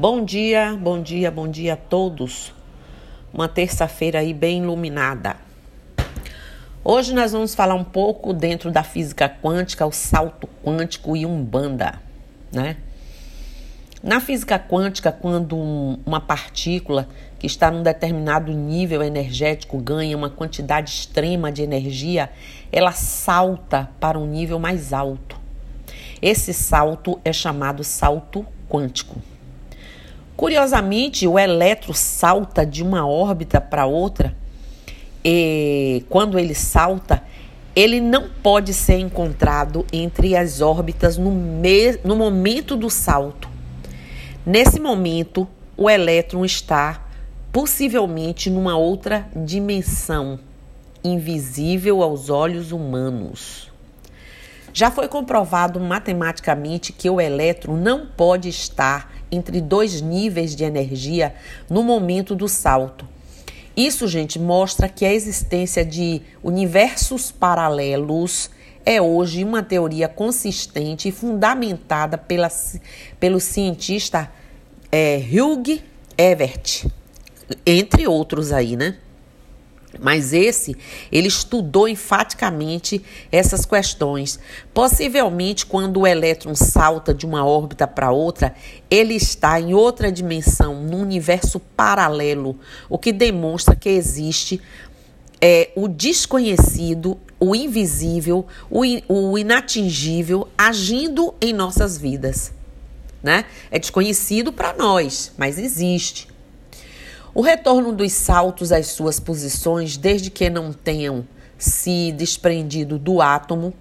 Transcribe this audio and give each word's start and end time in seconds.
Bom 0.00 0.24
dia, 0.24 0.78
bom 0.80 1.02
dia, 1.02 1.28
bom 1.28 1.48
dia 1.48 1.72
a 1.72 1.76
todos. 1.76 2.54
Uma 3.34 3.48
terça-feira 3.48 4.20
aí 4.20 4.32
bem 4.32 4.62
iluminada. 4.62 5.34
Hoje 6.84 7.12
nós 7.12 7.32
vamos 7.32 7.52
falar 7.52 7.74
um 7.74 7.82
pouco 7.82 8.32
dentro 8.32 8.70
da 8.70 8.84
física 8.84 9.28
quântica, 9.28 9.84
o 9.84 9.90
salto 9.90 10.48
quântico 10.64 11.16
e 11.16 11.26
umbanda, 11.26 12.00
né? 12.52 12.76
Na 14.00 14.20
física 14.20 14.56
quântica, 14.56 15.10
quando 15.10 15.56
um, 15.56 15.98
uma 16.06 16.20
partícula 16.20 17.08
que 17.36 17.48
está 17.48 17.68
num 17.68 17.82
determinado 17.82 18.52
nível 18.52 19.02
energético 19.02 19.78
ganha 19.78 20.16
uma 20.16 20.30
quantidade 20.30 20.90
extrema 20.90 21.50
de 21.50 21.62
energia, 21.62 22.30
ela 22.70 22.92
salta 22.92 23.90
para 23.98 24.16
um 24.16 24.28
nível 24.28 24.60
mais 24.60 24.92
alto. 24.92 25.36
Esse 26.22 26.54
salto 26.54 27.20
é 27.24 27.32
chamado 27.32 27.82
salto 27.82 28.46
quântico. 28.68 29.20
Curiosamente, 30.38 31.26
o 31.26 31.36
elétron 31.36 31.92
salta 31.92 32.64
de 32.64 32.80
uma 32.80 33.04
órbita 33.04 33.60
para 33.60 33.86
outra 33.86 34.36
e 35.24 36.04
quando 36.08 36.38
ele 36.38 36.54
salta, 36.54 37.24
ele 37.74 38.00
não 38.00 38.28
pode 38.40 38.72
ser 38.72 39.00
encontrado 39.00 39.84
entre 39.92 40.36
as 40.36 40.60
órbitas 40.60 41.18
no, 41.18 41.32
me 41.32 41.98
no 42.04 42.14
momento 42.14 42.76
do 42.76 42.88
salto. 42.88 43.48
Nesse 44.46 44.78
momento, 44.78 45.44
o 45.76 45.90
elétron 45.90 46.44
está 46.44 47.04
possivelmente 47.50 48.48
numa 48.48 48.76
outra 48.78 49.26
dimensão, 49.34 50.38
invisível 51.02 52.00
aos 52.00 52.30
olhos 52.30 52.70
humanos. 52.70 53.72
Já 54.72 54.88
foi 54.88 55.08
comprovado 55.08 55.80
matematicamente 55.80 56.92
que 56.92 57.10
o 57.10 57.20
elétron 57.20 57.76
não 57.76 58.06
pode 58.06 58.48
estar 58.48 59.17
entre 59.30 59.60
dois 59.60 60.00
níveis 60.00 60.54
de 60.54 60.64
energia 60.64 61.34
no 61.68 61.82
momento 61.82 62.34
do 62.34 62.48
salto. 62.48 63.06
Isso, 63.76 64.08
gente, 64.08 64.38
mostra 64.38 64.88
que 64.88 65.04
a 65.04 65.12
existência 65.12 65.84
de 65.84 66.20
universos 66.42 67.30
paralelos 67.30 68.50
é 68.84 69.00
hoje 69.00 69.44
uma 69.44 69.62
teoria 69.62 70.08
consistente 70.08 71.08
e 71.08 71.12
fundamentada 71.12 72.16
pela, 72.16 72.48
pelo 73.20 73.38
cientista 73.38 74.32
é, 74.90 75.18
Hugh 75.18 75.80
Everett, 76.16 76.90
entre 77.64 78.08
outros 78.08 78.50
aí, 78.50 78.76
né? 78.76 78.96
Mas 80.00 80.32
esse, 80.32 80.76
ele 81.10 81.28
estudou 81.28 81.88
enfaticamente 81.88 83.02
essas 83.32 83.64
questões. 83.64 84.38
Possivelmente, 84.72 85.66
quando 85.66 86.00
o 86.00 86.06
elétron 86.06 86.54
salta 86.54 87.12
de 87.12 87.26
uma 87.26 87.44
órbita 87.44 87.86
para 87.86 88.10
outra, 88.10 88.54
ele 88.90 89.14
está 89.14 89.60
em 89.60 89.74
outra 89.74 90.10
dimensão, 90.10 90.82
num 90.82 91.02
universo 91.02 91.58
paralelo, 91.58 92.58
o 92.88 92.98
que 92.98 93.12
demonstra 93.12 93.74
que 93.74 93.88
existe 93.88 94.60
é, 95.40 95.70
o 95.76 95.88
desconhecido, 95.88 97.18
o 97.38 97.54
invisível, 97.54 98.46
o, 98.70 98.82
o 99.08 99.38
inatingível 99.38 100.48
agindo 100.56 101.34
em 101.40 101.52
nossas 101.52 101.96
vidas. 101.96 102.52
Né? 103.22 103.44
É 103.70 103.78
desconhecido 103.78 104.52
para 104.52 104.72
nós, 104.74 105.32
mas 105.36 105.58
existe. 105.58 106.28
O 107.34 107.42
retorno 107.42 107.92
dos 107.92 108.12
saltos 108.12 108.72
às 108.72 108.86
suas 108.86 109.20
posições, 109.20 109.98
desde 109.98 110.30
que 110.30 110.48
não 110.48 110.72
tenham 110.72 111.26
se 111.58 112.10
desprendido 112.12 112.98
do 112.98 113.20
átomo, 113.20 113.74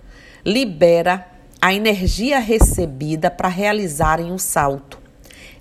libera 0.46 1.26
a 1.62 1.74
energia 1.74 2.40
recebida 2.40 3.32
para 3.32 3.48
realizarem 3.48 4.34
o 4.34 4.38
salto. 4.38 5.00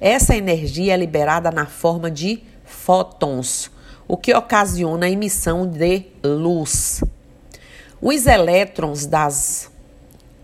Essa 0.00 0.34
energia 0.34 0.94
é 0.94 0.96
liberada 0.96 1.50
na 1.50 1.66
forma 1.66 2.10
de 2.10 2.42
fótons, 2.64 3.70
o 4.08 4.16
que 4.16 4.34
ocasiona 4.34 5.06
a 5.06 5.10
emissão 5.10 5.66
de 5.66 6.06
luz. 6.24 7.02
Os 8.02 8.26
elétrons 8.26 9.06
das 9.06 9.70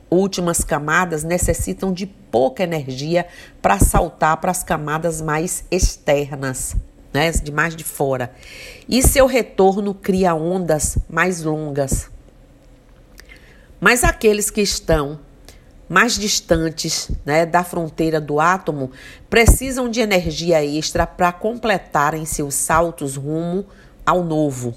últimas 0.08 0.62
camadas 0.62 1.24
necessitam 1.24 1.92
de 1.92 2.06
pouca 2.06 2.62
energia 2.62 3.26
para 3.60 3.78
saltar 3.80 4.36
para 4.36 4.50
as 4.50 4.62
camadas 4.62 5.20
mais 5.20 5.64
externas 5.70 6.76
né, 7.12 7.30
de 7.30 7.52
mais 7.52 7.76
de 7.76 7.84
fora. 7.84 8.32
E 8.88 9.02
seu 9.02 9.26
retorno 9.26 9.94
cria 9.94 10.34
ondas 10.34 10.98
mais 11.08 11.42
longas. 11.42 12.10
Mas 13.80 14.04
aqueles 14.04 14.50
que 14.50 14.60
estão 14.60 15.18
mais 15.88 16.18
distantes 16.18 17.10
né, 17.24 17.44
da 17.44 17.62
fronteira 17.62 18.20
do 18.20 18.40
átomo 18.40 18.90
precisam 19.28 19.90
de 19.90 20.00
energia 20.00 20.64
extra 20.64 21.06
para 21.06 21.32
completarem 21.32 22.24
seus 22.24 22.54
saltos 22.54 23.16
rumo 23.16 23.66
ao 24.06 24.24
novo. 24.24 24.74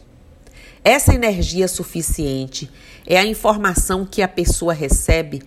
Essa 0.83 1.15
energia 1.15 1.67
suficiente 1.67 2.69
é 3.07 3.17
a 3.17 3.25
informação 3.25 4.05
que 4.05 4.21
a 4.21 4.27
pessoa 4.27 4.73
recebe, 4.73 5.41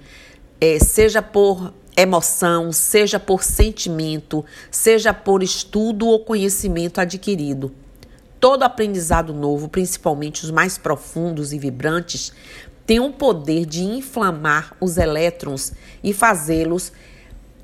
é, 0.60 0.78
seja 0.78 1.20
por 1.20 1.72
emoção, 2.00 2.72
seja 2.72 3.18
por 3.18 3.42
sentimento, 3.42 4.44
seja 4.70 5.12
por 5.12 5.42
estudo 5.42 6.06
ou 6.06 6.20
conhecimento 6.20 7.00
adquirido. 7.00 7.72
Todo 8.38 8.62
aprendizado 8.62 9.34
novo, 9.34 9.68
principalmente 9.68 10.44
os 10.44 10.50
mais 10.50 10.78
profundos 10.78 11.52
e 11.52 11.58
vibrantes, 11.58 12.32
tem 12.86 13.00
o 13.00 13.12
poder 13.12 13.66
de 13.66 13.82
inflamar 13.82 14.76
os 14.80 14.96
elétrons 14.96 15.72
e 16.02 16.12
fazê-los 16.12 16.92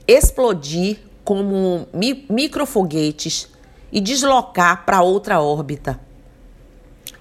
explodir 0.06 0.98
como 1.24 1.88
microfoguetes 2.28 3.48
e 3.90 4.00
deslocar 4.00 4.84
para 4.84 5.00
outra 5.00 5.40
órbita. 5.40 5.98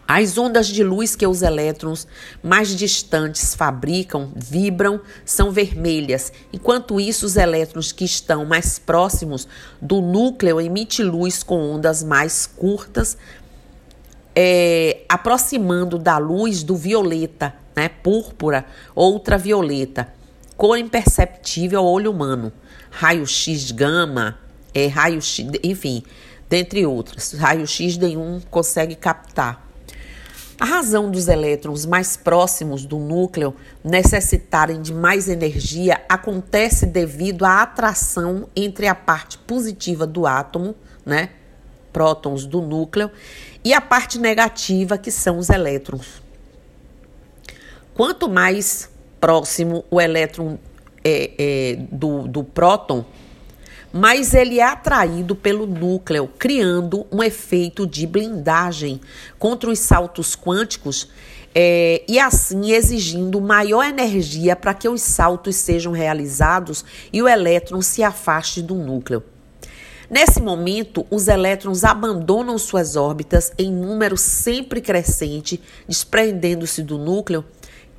As 0.08 0.38
ondas 0.38 0.68
de 0.68 0.84
luz 0.84 1.16
que 1.16 1.26
os 1.26 1.42
elétrons 1.42 2.08
mais 2.42 2.76
distantes 2.76 3.56
fabricam 3.56 4.32
vibram 4.36 5.00
são 5.26 5.50
vermelhas, 5.50 6.32
enquanto 6.52 7.00
isso 7.00 7.26
os 7.26 7.38
elétrons 7.38 7.92
que 7.92 8.04
estão 8.04 8.46
mais 8.46 8.78
próximos 8.78 9.48
do 9.82 10.02
núcleo 10.02 10.60
emitem 10.60 11.06
luz 11.06 11.42
com 11.42 11.58
ondas 11.58 12.04
mais 12.04 12.46
curtas, 12.46 13.18
é, 14.36 15.04
aproximando 15.08 15.98
da 15.98 16.18
luz 16.18 16.64
do 16.64 16.76
violeta, 16.76 17.54
né, 17.76 17.88
púrpura, 17.88 18.66
ultravioleta, 18.96 20.10
cor 20.58 20.78
imperceptível 20.78 21.80
ao 21.80 21.86
olho 21.86 22.12
humano, 22.12 22.52
raio-x 22.92 23.72
gama, 23.72 24.38
é, 24.74 24.88
raio-x, 24.88 25.46
enfim, 25.64 26.04
dentre 26.50 26.86
outros. 26.86 27.34
Raio-x 27.34 27.98
nenhum 27.98 28.42
consegue 28.52 28.96
captar. 28.96 29.63
A 30.60 30.66
razão 30.66 31.10
dos 31.10 31.28
elétrons 31.28 31.86
mais 31.86 32.16
próximos 32.16 32.86
do 32.86 32.98
núcleo 33.00 33.56
necessitarem 33.84 34.82
de 34.82 34.94
mais 34.94 35.28
energia 35.28 36.02
acontece 36.08 36.86
devido 36.86 37.44
à 37.44 37.64
atração 37.64 38.48
entre 38.56 38.88
a 38.88 38.96
parte 38.96 39.38
positiva 39.40 40.06
do 40.06 40.28
átomo, 40.28 40.76
né, 41.06 41.30
prótons 41.92 42.46
do 42.46 42.62
núcleo, 42.62 43.12
e 43.64 43.74
a 43.74 43.82
parte 43.82 44.20
negativa, 44.20 44.98
que 44.98 45.12
são 45.12 45.38
os 45.38 45.50
elétrons. 45.50 46.22
Quanto 47.94 48.30
mais 48.30 48.90
próximo 49.20 49.86
o 49.90 50.00
elétron 50.00 50.58
é, 51.04 51.32
é, 51.38 51.76
do, 51.92 52.28
do 52.28 52.44
próton, 52.44 53.06
mas 53.94 54.34
ele 54.34 54.60
é 54.60 54.64
atraído 54.64 55.36
pelo 55.36 55.68
núcleo, 55.68 56.28
criando 56.40 57.06
um 57.12 57.22
efeito 57.22 57.86
de 57.86 58.08
blindagem 58.08 59.00
contra 59.38 59.70
os 59.70 59.78
saltos 59.78 60.36
quânticos 60.36 61.10
é, 61.54 62.04
e 62.08 62.20
assim 62.20 62.72
exigindo 62.72 63.40
maior 63.40 63.86
energia 63.86 64.56
para 64.56 64.74
que 64.74 64.90
os 64.90 65.04
saltos 65.04 65.56
sejam 65.58 65.92
realizados 65.92 66.84
e 67.14 67.22
o 67.22 67.28
elétron 67.28 67.84
se 67.84 68.02
afaste 68.02 68.64
do 68.64 68.74
núcleo. 68.74 69.24
Nesse 70.10 70.42
momento, 70.42 71.06
os 71.12 71.28
elétrons 71.28 71.84
abandonam 71.84 72.58
suas 72.58 72.96
órbitas 72.96 73.52
em 73.58 73.72
número 73.72 74.18
sempre 74.18 74.82
crescente, 74.82 75.62
desprendendo-se 75.88 76.82
do 76.82 76.98
núcleo, 76.98 77.46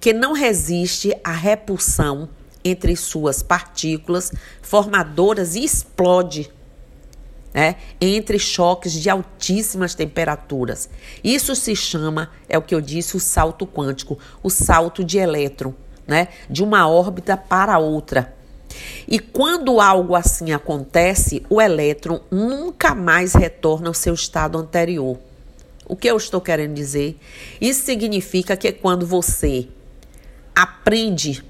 que 0.00 0.12
não 0.12 0.32
resiste 0.32 1.16
à 1.22 1.32
repulsão 1.32 2.28
entre 2.64 2.96
suas 2.96 3.42
partículas 3.42 4.32
formadoras 4.62 5.54
e 5.54 5.64
explode 5.64 6.50
né, 7.54 7.76
entre 8.00 8.36
choques 8.36 8.92
de 8.92 9.08
altíssimas 9.08 9.94
temperaturas. 9.94 10.88
Isso 11.22 11.54
se 11.54 11.76
chama, 11.76 12.30
é 12.48 12.58
o 12.58 12.62
que 12.62 12.74
eu 12.74 12.80
disse, 12.80 13.16
o 13.16 13.20
salto 13.20 13.64
quântico, 13.64 14.18
o 14.42 14.50
salto 14.50 15.04
de 15.04 15.18
elétron, 15.18 15.72
né, 16.04 16.28
de 16.50 16.64
uma 16.64 16.88
órbita 16.88 17.36
para 17.36 17.78
outra. 17.78 18.34
E 19.06 19.20
quando 19.20 19.80
algo 19.80 20.16
assim 20.16 20.50
acontece, 20.50 21.46
o 21.48 21.62
elétron 21.62 22.20
nunca 22.28 22.92
mais 22.92 23.34
retorna 23.34 23.86
ao 23.86 23.94
seu 23.94 24.14
estado 24.14 24.58
anterior. 24.58 25.16
O 25.86 25.94
que 25.94 26.08
eu 26.08 26.16
estou 26.16 26.40
querendo 26.40 26.74
dizer? 26.74 27.16
Isso 27.60 27.84
significa 27.84 28.56
que 28.56 28.72
quando 28.72 29.06
você 29.06 29.68
aprende 30.56 31.44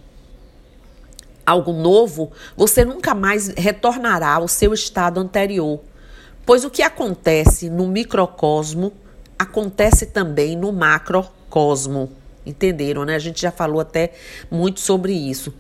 algo 1.46 1.72
novo, 1.72 2.32
você 2.56 2.84
nunca 2.84 3.14
mais 3.14 3.48
retornará 3.48 4.34
ao 4.34 4.48
seu 4.48 4.72
estado 4.72 5.20
anterior. 5.20 5.80
Pois 6.46 6.64
o 6.64 6.70
que 6.70 6.82
acontece 6.82 7.70
no 7.70 7.86
microcosmo 7.86 8.92
acontece 9.38 10.06
também 10.06 10.56
no 10.56 10.72
macrocosmo. 10.72 12.10
Entenderam, 12.44 13.04
né? 13.04 13.14
A 13.14 13.18
gente 13.18 13.40
já 13.40 13.50
falou 13.50 13.80
até 13.80 14.12
muito 14.50 14.80
sobre 14.80 15.12
isso. 15.12 15.54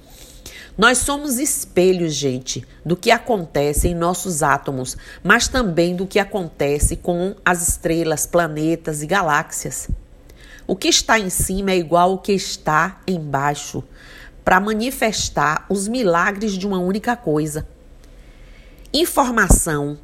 Nós 0.76 0.98
somos 0.98 1.38
espelhos, 1.38 2.12
gente, 2.12 2.66
do 2.84 2.96
que 2.96 3.12
acontece 3.12 3.86
em 3.88 3.94
nossos 3.94 4.42
átomos, 4.42 4.96
mas 5.22 5.46
também 5.46 5.94
do 5.94 6.04
que 6.04 6.18
acontece 6.18 6.96
com 6.96 7.36
as 7.44 7.66
estrelas, 7.66 8.26
planetas 8.26 9.00
e 9.00 9.06
galáxias. 9.06 9.88
O 10.66 10.74
que 10.74 10.88
está 10.88 11.18
em 11.18 11.30
cima 11.30 11.70
é 11.70 11.76
igual 11.76 12.10
ao 12.10 12.18
que 12.18 12.32
está 12.32 13.00
embaixo, 13.06 13.84
para 14.44 14.60
manifestar 14.60 15.64
os 15.68 15.88
milagres 15.88 16.52
de 16.52 16.66
uma 16.66 16.78
única 16.78 17.16
coisa. 17.16 17.66
Informação 18.92 19.98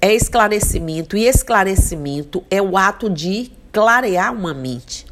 é 0.00 0.14
esclarecimento, 0.14 1.16
e 1.16 1.26
esclarecimento 1.26 2.44
é 2.50 2.60
o 2.60 2.76
ato 2.76 3.10
de 3.10 3.52
clarear 3.70 4.32
uma 4.32 4.54
mente. 4.54 5.06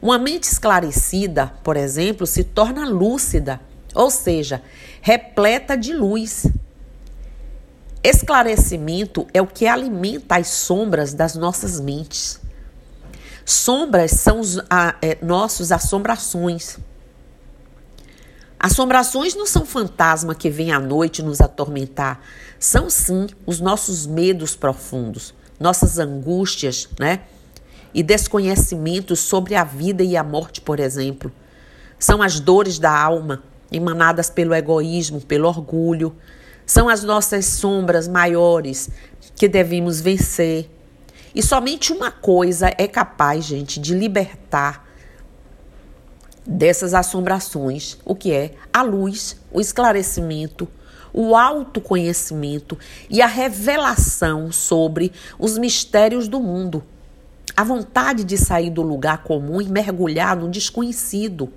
Uma 0.00 0.18
mente 0.18 0.44
esclarecida, 0.44 1.46
por 1.62 1.76
exemplo, 1.76 2.26
se 2.26 2.42
torna 2.42 2.88
lúcida, 2.88 3.60
ou 3.94 4.10
seja, 4.10 4.60
repleta 5.00 5.76
de 5.76 5.92
luz. 5.92 6.46
Esclarecimento 8.02 9.28
é 9.32 9.40
o 9.40 9.46
que 9.46 9.66
alimenta 9.66 10.36
as 10.36 10.48
sombras 10.48 11.14
das 11.14 11.36
nossas 11.36 11.78
mentes. 11.78 12.40
Sombras 13.44 14.12
são 14.12 14.40
os 14.40 14.58
a, 14.68 14.96
é, 15.00 15.16
nossos 15.22 15.70
assombrações. 15.70 16.78
Assombrações 18.62 19.34
não 19.34 19.44
são 19.44 19.66
fantasma 19.66 20.34
que 20.36 20.48
vem 20.48 20.70
à 20.70 20.78
noite 20.78 21.20
nos 21.20 21.40
atormentar, 21.40 22.20
são 22.60 22.88
sim 22.88 23.26
os 23.44 23.58
nossos 23.60 24.06
medos 24.06 24.54
profundos, 24.54 25.34
nossas 25.58 25.98
angústias, 25.98 26.88
né? 26.98 27.22
e 27.94 28.02
desconhecimentos 28.02 29.20
sobre 29.20 29.54
a 29.54 29.64
vida 29.64 30.02
e 30.02 30.16
a 30.16 30.24
morte, 30.24 30.60
por 30.60 30.80
exemplo. 30.80 31.30
São 31.98 32.22
as 32.22 32.40
dores 32.40 32.78
da 32.78 32.96
alma, 32.96 33.42
emanadas 33.70 34.30
pelo 34.30 34.54
egoísmo, 34.54 35.20
pelo 35.20 35.48
orgulho. 35.48 36.14
São 36.64 36.88
as 36.88 37.02
nossas 37.02 37.44
sombras 37.46 38.08
maiores 38.08 38.88
que 39.36 39.48
devemos 39.48 40.00
vencer. 40.00 40.70
E 41.34 41.42
somente 41.42 41.92
uma 41.92 42.10
coisa 42.10 42.72
é 42.78 42.86
capaz, 42.86 43.44
gente, 43.44 43.80
de 43.80 43.94
libertar 43.94 44.81
dessas 46.46 46.94
assombrações, 46.94 47.98
o 48.04 48.14
que 48.14 48.32
é 48.32 48.54
a 48.72 48.82
luz, 48.82 49.36
o 49.50 49.60
esclarecimento, 49.60 50.68
o 51.12 51.36
autoconhecimento 51.36 52.78
e 53.08 53.20
a 53.20 53.26
revelação 53.26 54.50
sobre 54.50 55.12
os 55.38 55.58
mistérios 55.58 56.28
do 56.28 56.40
mundo. 56.40 56.82
A 57.56 57.64
vontade 57.64 58.24
de 58.24 58.38
sair 58.38 58.70
do 58.70 58.82
lugar 58.82 59.22
comum 59.22 59.60
e 59.60 59.68
mergulhar 59.68 60.36
no 60.36 60.48
desconhecido, 60.48 61.52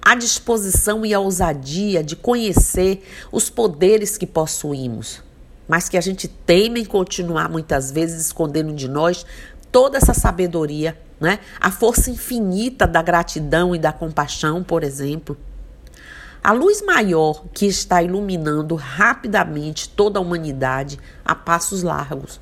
a 0.00 0.14
disposição 0.14 1.04
e 1.04 1.12
a 1.12 1.20
ousadia 1.20 2.02
de 2.02 2.16
conhecer 2.16 3.04
os 3.30 3.50
poderes 3.50 4.16
que 4.16 4.26
possuímos, 4.26 5.22
mas 5.68 5.90
que 5.90 5.98
a 5.98 6.00
gente 6.00 6.26
teme 6.26 6.80
em 6.80 6.84
continuar 6.86 7.50
muitas 7.50 7.90
vezes 7.90 8.26
escondendo 8.26 8.72
de 8.72 8.88
nós 8.88 9.26
toda 9.70 9.98
essa 9.98 10.14
sabedoria, 10.14 10.98
né? 11.20 11.38
A 11.60 11.70
força 11.70 12.10
infinita 12.10 12.86
da 12.86 13.02
gratidão 13.02 13.74
e 13.74 13.78
da 13.78 13.92
compaixão, 13.92 14.64
por 14.64 14.82
exemplo. 14.82 15.36
A 16.42 16.52
luz 16.52 16.80
maior 16.80 17.44
que 17.52 17.66
está 17.66 18.02
iluminando 18.02 18.74
rapidamente 18.74 19.90
toda 19.90 20.18
a 20.18 20.22
humanidade 20.22 20.98
a 21.22 21.34
passos 21.34 21.82
largos. 21.82 22.40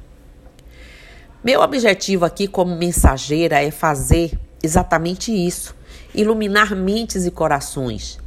Meu 1.43 1.61
objetivo 1.61 2.25
aqui 2.25 2.47
como 2.47 2.77
mensageira 2.77 3.61
é 3.61 3.73
fazer 3.73 4.39
exatamente 4.63 5.33
isso: 5.33 5.75
iluminar 6.15 6.77
mentes 6.77 7.27
e 7.27 7.31
corações. 7.31 8.19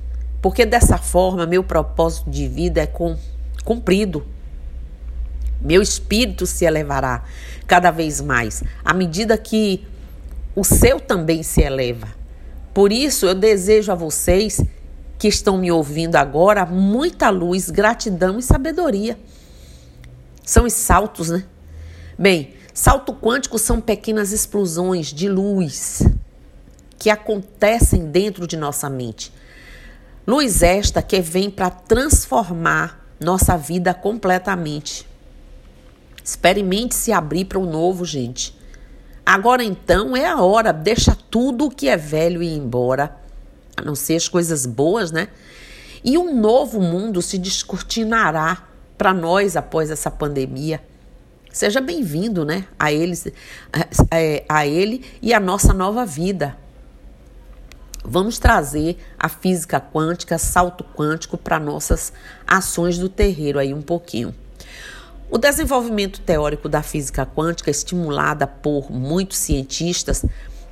Porque 0.42 0.66
dessa 0.66 0.98
forma 0.98 1.46
meu 1.46 1.64
propósito 1.64 2.30
de 2.30 2.48
vida 2.48 2.82
é 2.82 2.88
com, 2.88 3.18
cumprido. 3.64 4.26
Meu 5.62 5.82
espírito 5.82 6.46
se 6.48 6.66
elevará 6.66 7.24
cada 7.68 7.92
vez 7.92 8.20
mais, 8.20 8.64
à 8.84 8.94
medida 8.94 9.38
que 9.38 9.86
o 10.56 10.64
seu 10.64 11.00
também 11.00 11.44
se 11.44 11.62
eleva. 11.62 12.08
Por 12.74 12.92
isso, 12.92 13.26
eu 13.26 13.36
desejo 13.36 13.92
a 13.92 13.96
vocês 13.96 14.62
que 15.18 15.28
estão 15.28 15.58
me 15.58 15.72
ouvindo 15.72 16.16
agora 16.16 16.66
muita 16.66 17.30
luz, 17.30 17.70
gratidão 17.70 18.40
e 18.40 18.44
sabedoria. 18.44 19.20
São 20.44 20.66
os 20.66 20.74
saltos, 20.74 21.30
né? 21.30 21.44
Bem, 22.18 22.56
Salto 22.74 23.14
quântico 23.14 23.60
são 23.60 23.82
pequenas 23.82 24.32
explosões 24.32 25.08
de 25.08 25.28
luz 25.28 26.04
que 26.98 27.10
acontecem 27.10 28.06
dentro 28.06 28.48
de 28.48 28.56
nossa 28.56 28.90
mente. 28.90 29.34
Luz 30.26 30.64
esta 30.64 31.02
que 31.02 31.20
vem 31.20 31.50
para 31.50 31.70
transformar 31.70 33.06
nossa 33.20 33.58
vida 33.58 33.94
completamente. 33.94 35.06
Experimente 36.24 36.96
se 36.96 37.12
abrir 37.12 37.46
para 37.46 37.60
o 37.60 37.66
novo, 37.66 38.06
gente. 38.06 38.58
Agora 39.26 39.64
então 39.64 40.16
é 40.16 40.28
a 40.28 40.42
hora, 40.42 40.74
deixa 40.74 41.16
tudo 41.30 41.66
o 41.66 41.72
que 41.72 41.88
é 41.88 41.96
velho 41.96 42.42
ir 42.42 42.56
embora, 42.56 43.16
a 43.78 43.82
não 43.82 43.96
ser 43.96 44.16
as 44.16 44.28
coisas 44.28 44.66
boas, 44.66 45.12
né? 45.12 45.28
E 46.04 46.18
um 46.18 46.36
novo 46.40 46.82
mundo 46.82 47.22
se 47.22 47.38
descortinará 47.38 48.68
para 48.98 49.14
nós 49.14 49.56
após 49.56 49.92
essa 49.92 50.10
pandemia. 50.10 50.82
Seja 51.52 51.82
bem-vindo, 51.82 52.44
né? 52.44 52.66
A 52.80 52.92
ele, 52.92 53.14
a, 54.10 54.18
é, 54.18 54.44
a 54.48 54.66
ele 54.66 55.06
e 55.22 55.34
a 55.34 55.40
nossa 55.40 55.74
nova 55.74 56.06
vida. 56.06 56.58
Vamos 58.04 58.40
trazer 58.40 58.98
a 59.20 59.30
física 59.30 59.80
quântica, 59.80 60.38
salto 60.38 60.84
quântico 60.84 61.38
para 61.38 61.60
nossas 61.60 62.12
ações 62.48 62.98
do 62.98 63.08
terreiro 63.08 63.60
aí 63.60 63.74
um 63.74 63.82
pouquinho. 63.82 64.34
O 65.32 65.38
desenvolvimento 65.38 66.20
teórico 66.20 66.68
da 66.68 66.84
física 66.84 67.26
quântica, 67.26 67.72
estimulada 67.72 68.46
por 68.46 68.92
muitos 68.92 69.38
cientistas, 69.38 70.26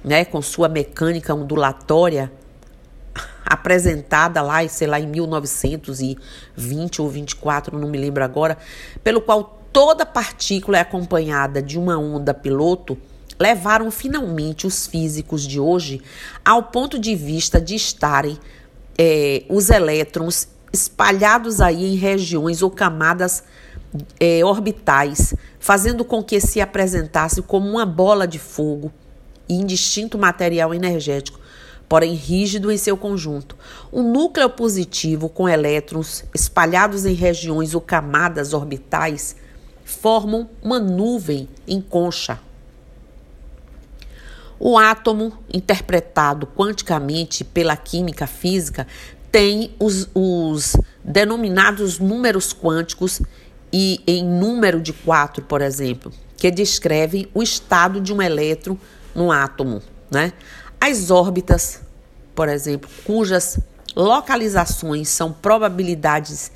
né, 0.04 0.26
com 0.26 0.42
sua 0.42 0.68
mecânica 0.68 1.34
ondulatória, 1.34 2.30
apresentada 3.46 4.42
lá, 4.42 4.68
sei 4.68 4.86
lá, 4.86 5.00
em 5.00 5.08
1920 5.08 7.02
ou 7.02 7.08
24, 7.08 7.80
não 7.80 7.88
me 7.88 7.98
lembro 7.98 8.22
agora, 8.22 8.58
pelo 9.02 9.22
qual 9.22 9.62
toda 9.72 10.06
partícula 10.06 10.78
é 10.78 10.82
acompanhada 10.82 11.62
de 11.62 11.80
uma 11.80 11.98
onda 11.98 12.34
piloto, 12.34 12.98
levaram 13.40 13.90
finalmente 13.90 14.68
os 14.68 14.86
físicos 14.86 15.48
de 15.48 15.58
hoje 15.58 16.02
ao 16.44 16.64
ponto 16.64 17.00
de 17.00 17.16
vista 17.16 17.62
de 17.62 17.76
estarem 17.76 18.38
é, 18.98 19.42
os 19.48 19.70
elétrons 19.70 20.50
espalhados 20.74 21.62
aí 21.62 21.94
em 21.94 21.96
regiões 21.96 22.62
ou 22.62 22.70
camadas 22.70 23.42
é, 24.20 24.44
orbitais, 24.44 25.34
fazendo 25.60 26.04
com 26.06 26.24
que 26.24 26.40
se 26.40 26.62
apresentasse 26.62 27.42
como 27.42 27.70
uma 27.70 27.86
bola 27.86 28.28
de 28.28 28.40
fogo 28.40 28.92
e 29.48 29.56
indistinto 29.56 30.18
material 30.18 30.74
energético, 30.74 31.40
porém 31.88 32.14
rígido 32.14 32.72
em 32.72 32.78
seu 32.78 32.96
conjunto. 32.96 33.58
Um 33.92 34.12
núcleo 34.12 34.50
positivo 34.50 35.28
com 35.28 35.50
elétrons 35.50 36.24
espalhados 36.36 37.06
em 37.06 37.14
regiões 37.14 37.74
ou 37.74 37.82
camadas 37.82 38.54
orbitais 38.54 39.36
formam 39.84 40.48
uma 40.62 40.80
nuvem 40.80 41.50
em 41.68 41.82
concha. 41.82 42.40
O 44.60 44.78
átomo, 44.78 45.34
interpretado 45.52 46.46
quanticamente 46.46 47.44
pela 47.44 47.78
química 47.78 48.28
física, 48.28 48.86
tem 49.32 49.74
os, 49.80 50.10
os 50.14 50.76
denominados 51.04 51.98
números 51.98 52.54
quânticos 52.54 53.22
e 53.72 54.02
em 54.08 54.24
número 54.24 54.82
de 54.82 54.94
quatro, 54.94 55.44
por 55.44 55.62
exemplo, 55.62 56.12
que 56.38 56.50
descrevem 56.50 57.28
o 57.34 57.44
estado 57.44 58.02
de 58.02 58.14
um 58.14 58.22
elétron 58.22 58.78
no 59.14 59.32
átomo. 59.32 59.82
Né? 60.10 60.34
As 60.80 61.12
órbitas, 61.12 61.82
por 62.34 62.48
exemplo, 62.48 62.90
cujas 63.04 63.60
localizações 63.96 65.10
são 65.10 65.32
probabilidades 65.32 66.52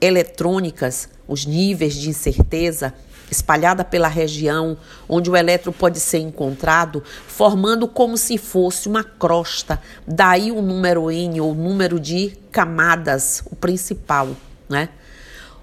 eletrônicas, 0.00 1.08
os 1.26 1.44
níveis 1.44 1.94
de 1.94 2.08
incerteza 2.08 2.94
espalhada 3.30 3.84
pela 3.84 4.08
região 4.08 4.76
onde 5.08 5.30
o 5.30 5.36
elétron 5.36 5.72
pode 5.72 6.00
ser 6.00 6.18
encontrado, 6.18 7.02
formando 7.26 7.86
como 7.86 8.16
se 8.16 8.38
fosse 8.38 8.88
uma 8.88 9.04
crosta. 9.04 9.80
Daí 10.06 10.50
o 10.50 10.62
número 10.62 11.10
N, 11.10 11.40
ou 11.40 11.54
número 11.54 12.00
de 12.00 12.36
camadas, 12.50 13.42
o 13.50 13.56
principal, 13.56 14.28
né? 14.68 14.88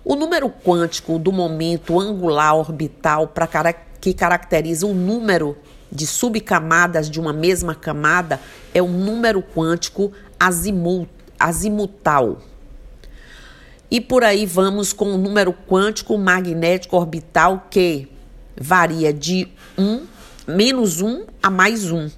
O 0.05 0.15
número 0.15 0.51
quântico 0.51 1.17
do 1.17 1.31
momento 1.31 1.99
angular 1.99 2.55
orbital 2.55 3.27
para 3.27 3.73
que 3.73 4.13
caracteriza 4.13 4.85
o 4.85 4.93
número 4.93 5.57
de 5.91 6.05
subcamadas 6.05 7.09
de 7.09 7.19
uma 7.19 7.33
mesma 7.33 7.73
camada 7.73 8.39
é 8.71 8.83
o 8.83 8.87
número 8.87 9.41
quântico 9.41 10.11
azimutal. 11.39 12.39
E 13.89 13.99
por 13.99 14.23
aí 14.23 14.45
vamos 14.45 14.93
com 14.93 15.05
o 15.05 15.17
número 15.17 15.51
quântico 15.67 16.15
magnético 16.19 16.95
orbital 16.95 17.65
que 17.71 18.07
varia 18.55 19.11
de 19.11 19.47
1, 19.75 20.05
menos 20.47 21.01
1 21.01 21.25
a 21.41 21.49
mais 21.49 21.91
1, 21.91 22.11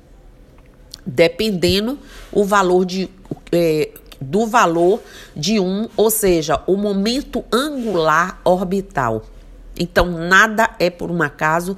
dependendo 1.05 1.97
o 2.33 2.43
valor 2.43 2.85
de, 2.85 3.09
é, 3.49 3.91
do 4.19 4.45
valor 4.45 5.01
de 5.35 5.59
1, 5.59 5.89
ou 5.95 6.09
seja, 6.09 6.61
o 6.67 6.75
momento 6.75 7.43
angular 7.51 8.39
orbital. 8.43 9.23
Então, 9.79 10.05
nada 10.05 10.69
é 10.79 10.89
por 10.89 11.11
um 11.11 11.21
acaso. 11.21 11.77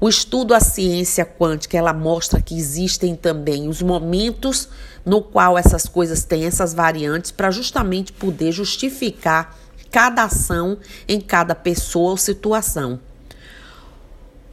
O 0.00 0.08
estudo 0.08 0.54
a 0.54 0.60
ciência 0.60 1.24
quântica, 1.26 1.76
ela 1.76 1.92
mostra 1.92 2.40
que 2.40 2.56
existem 2.56 3.14
também 3.14 3.68
os 3.68 3.82
momentos 3.82 4.68
no 5.04 5.22
qual 5.22 5.58
essas 5.58 5.86
coisas 5.86 6.24
têm 6.24 6.44
essas 6.44 6.72
variantes 6.72 7.30
para 7.30 7.50
justamente 7.50 8.12
poder 8.12 8.52
justificar 8.52 9.56
cada 9.90 10.24
ação 10.24 10.78
em 11.08 11.20
cada 11.20 11.54
pessoa 11.54 12.12
ou 12.12 12.16
situação. 12.16 13.00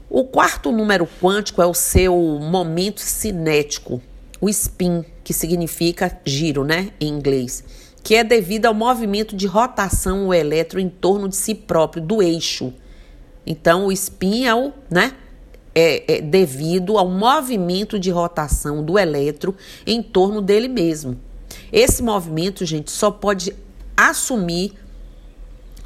O 0.10 0.24
quarto 0.24 0.72
número 0.72 1.08
quântico 1.22 1.62
é 1.62 1.66
o 1.66 1.74
seu 1.74 2.16
momento 2.42 3.02
cinético, 3.02 4.02
o 4.40 4.50
spin, 4.50 5.04
que 5.28 5.34
significa 5.34 6.18
giro, 6.24 6.64
né, 6.64 6.94
em 7.02 7.10
inglês, 7.10 7.62
que 8.02 8.16
é 8.16 8.24
devido 8.24 8.66
ao 8.66 8.74
movimento 8.74 9.36
de 9.36 9.46
rotação 9.46 10.26
do 10.26 10.34
elétron 10.34 10.80
em 10.80 10.88
torno 10.88 11.28
de 11.28 11.36
si 11.36 11.54
próprio, 11.54 12.02
do 12.02 12.22
eixo. 12.22 12.74
Então, 13.46 13.88
o 13.88 13.92
spin 13.92 14.46
é 14.46 14.56
o, 14.56 14.72
né, 14.90 15.12
é, 15.76 16.20
é 16.20 16.22
devido 16.22 16.98
ao 16.98 17.10
movimento 17.10 18.00
de 18.00 18.10
rotação 18.10 18.82
do 18.82 18.98
elétron 18.98 19.54
em 19.86 20.02
torno 20.02 20.42
dele 20.42 20.70
mesmo. 20.70 21.20
Esse 21.74 22.02
movimento, 22.02 22.64
gente, 22.66 22.90
só 22.90 23.12
pode 23.12 23.54
assumir 23.98 24.76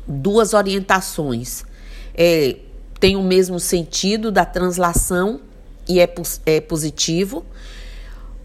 duas 0.07 0.53
orientações. 0.53 1.65
É, 2.13 2.57
tem 3.00 3.15
o 3.15 3.24
mesmo 3.24 3.60
sentido 3.60 4.31
da 4.31 4.45
translação 4.45 5.41
e 5.89 6.00
é, 6.00 6.07
é 6.45 6.62
positivo, 6.62 7.43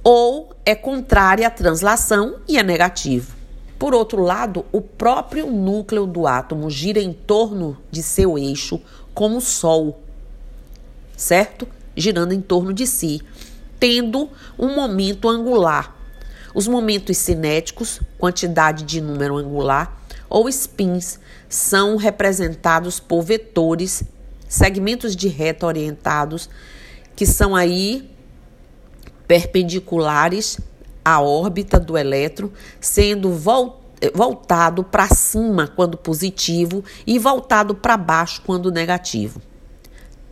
ou 0.08 0.54
é 0.64 0.72
contrária 0.72 1.48
à 1.48 1.50
translação 1.50 2.36
e 2.46 2.56
é 2.56 2.62
negativo. 2.62 3.34
Por 3.76 3.92
outro 3.92 4.22
lado, 4.22 4.64
o 4.70 4.80
próprio 4.80 5.50
núcleo 5.50 6.06
do 6.06 6.28
átomo 6.28 6.70
gira 6.70 7.00
em 7.00 7.12
torno 7.12 7.76
de 7.90 8.04
seu 8.04 8.38
eixo 8.38 8.80
como 9.12 9.38
o 9.38 9.40
Sol, 9.40 10.00
certo? 11.16 11.66
Girando 11.96 12.32
em 12.32 12.40
torno 12.40 12.72
de 12.72 12.86
si, 12.86 13.20
tendo 13.80 14.30
um 14.56 14.76
momento 14.76 15.28
angular. 15.28 15.96
Os 16.54 16.68
momentos 16.68 17.18
cinéticos, 17.18 18.00
quantidade 18.16 18.84
de 18.84 19.00
número 19.00 19.36
angular, 19.36 20.00
ou 20.30 20.48
spins, 20.48 21.18
são 21.48 21.96
representados 21.96 23.00
por 23.00 23.22
vetores 23.22 24.04
segmentos 24.48 25.16
de 25.16 25.26
reta 25.26 25.66
orientados 25.66 26.48
que 27.16 27.26
são 27.26 27.56
aí 27.56 28.08
perpendiculares 29.26 30.58
à 31.04 31.20
órbita 31.20 31.78
do 31.78 31.96
elétron, 31.96 32.50
sendo 32.80 33.32
voltado 34.14 34.84
para 34.84 35.08
cima 35.08 35.66
quando 35.68 35.96
positivo 35.96 36.84
e 37.06 37.18
voltado 37.18 37.74
para 37.74 37.96
baixo 37.96 38.42
quando 38.44 38.70
negativo. 38.70 39.40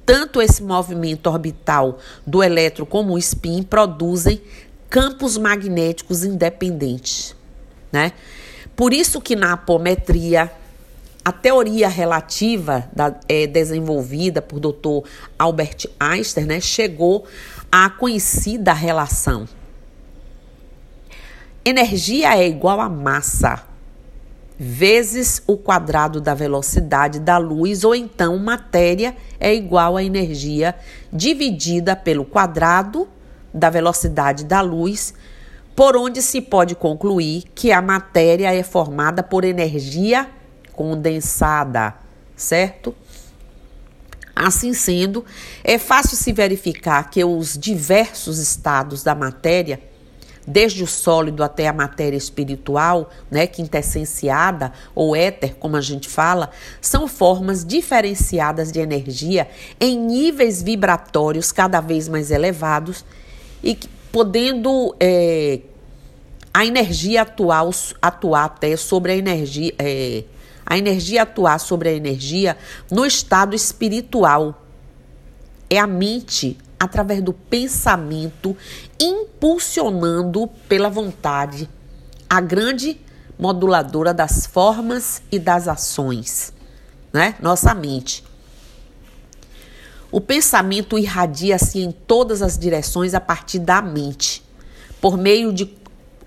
Tanto 0.04 0.42
esse 0.42 0.62
movimento 0.62 1.28
orbital 1.28 1.98
do 2.26 2.42
elétron 2.42 2.84
como 2.84 3.14
o 3.14 3.18
spin 3.18 3.62
produzem 3.62 4.42
campos 4.90 5.38
magnéticos 5.38 6.24
independentes, 6.24 7.34
né? 7.90 8.12
Por 8.76 8.92
isso 8.92 9.20
que 9.20 9.36
na 9.36 9.52
apometria 9.52 10.50
a 11.24 11.32
teoria 11.32 11.88
relativa 11.88 12.88
da, 12.92 13.18
é, 13.28 13.46
desenvolvida 13.46 14.42
por 14.42 14.60
Dr. 14.60 15.08
Albert 15.38 15.86
Einstein 15.98 16.44
né, 16.44 16.60
chegou 16.60 17.24
à 17.76 17.90
conhecida 17.90 18.72
relação. 18.72 19.48
Energia 21.64 22.38
é 22.38 22.46
igual 22.46 22.80
a 22.80 22.88
massa 22.88 23.64
vezes 24.56 25.42
o 25.44 25.56
quadrado 25.56 26.20
da 26.20 26.34
velocidade 26.34 27.18
da 27.18 27.36
luz, 27.36 27.82
ou 27.82 27.92
então 27.92 28.38
matéria 28.38 29.16
é 29.40 29.52
igual 29.52 29.96
a 29.96 30.04
energia 30.04 30.72
dividida 31.12 31.96
pelo 31.96 32.24
quadrado 32.24 33.08
da 33.52 33.70
velocidade 33.70 34.44
da 34.44 34.60
luz, 34.60 35.12
por 35.74 35.96
onde 35.96 36.22
se 36.22 36.40
pode 36.40 36.76
concluir 36.76 37.42
que 37.56 37.72
a 37.72 37.82
matéria 37.82 38.54
é 38.54 38.62
formada 38.62 39.20
por 39.20 39.42
energia 39.42 40.30
condensada, 40.72 41.94
certo? 42.36 42.94
Assim 44.34 44.74
sendo, 44.74 45.24
é 45.62 45.78
fácil 45.78 46.16
se 46.16 46.32
verificar 46.32 47.08
que 47.08 47.24
os 47.24 47.56
diversos 47.56 48.38
estados 48.38 49.02
da 49.02 49.14
matéria, 49.14 49.80
desde 50.46 50.82
o 50.82 50.86
sólido 50.86 51.44
até 51.44 51.68
a 51.68 51.72
matéria 51.72 52.16
espiritual, 52.16 53.10
né, 53.30 53.46
quintessenciada 53.46 54.72
ou 54.94 55.14
éter, 55.14 55.54
como 55.54 55.76
a 55.76 55.80
gente 55.80 56.08
fala, 56.08 56.50
são 56.80 57.06
formas 57.06 57.64
diferenciadas 57.64 58.72
de 58.72 58.80
energia 58.80 59.48
em 59.80 59.96
níveis 59.96 60.62
vibratórios 60.62 61.52
cada 61.52 61.80
vez 61.80 62.08
mais 62.08 62.30
elevados 62.30 63.04
e 63.62 63.78
podendo 64.10 64.94
é, 64.98 65.60
a 66.52 66.66
energia 66.66 67.22
atual 67.22 67.70
atuar 68.00 68.44
até 68.44 68.76
sobre 68.76 69.12
a 69.12 69.16
energia 69.16 69.74
é, 69.78 70.24
a 70.66 70.78
energia 70.78 71.22
atuar 71.22 71.58
sobre 71.58 71.88
a 71.88 71.92
energia 71.92 72.56
no 72.90 73.04
estado 73.04 73.54
espiritual. 73.54 74.62
É 75.68 75.78
a 75.78 75.86
mente, 75.86 76.58
através 76.78 77.22
do 77.22 77.32
pensamento, 77.32 78.56
impulsionando 79.00 80.46
pela 80.68 80.88
vontade 80.88 81.68
a 82.28 82.40
grande 82.40 83.00
moduladora 83.38 84.14
das 84.14 84.46
formas 84.46 85.22
e 85.30 85.38
das 85.38 85.68
ações, 85.68 86.52
né? 87.12 87.34
Nossa 87.40 87.74
mente. 87.74 88.24
O 90.10 90.20
pensamento 90.20 90.98
irradia-se 90.98 91.80
em 91.80 91.90
todas 91.90 92.40
as 92.40 92.56
direções 92.56 93.14
a 93.14 93.20
partir 93.20 93.58
da 93.58 93.82
mente, 93.82 94.44
por 95.00 95.16
meio 95.16 95.52
de 95.52 95.76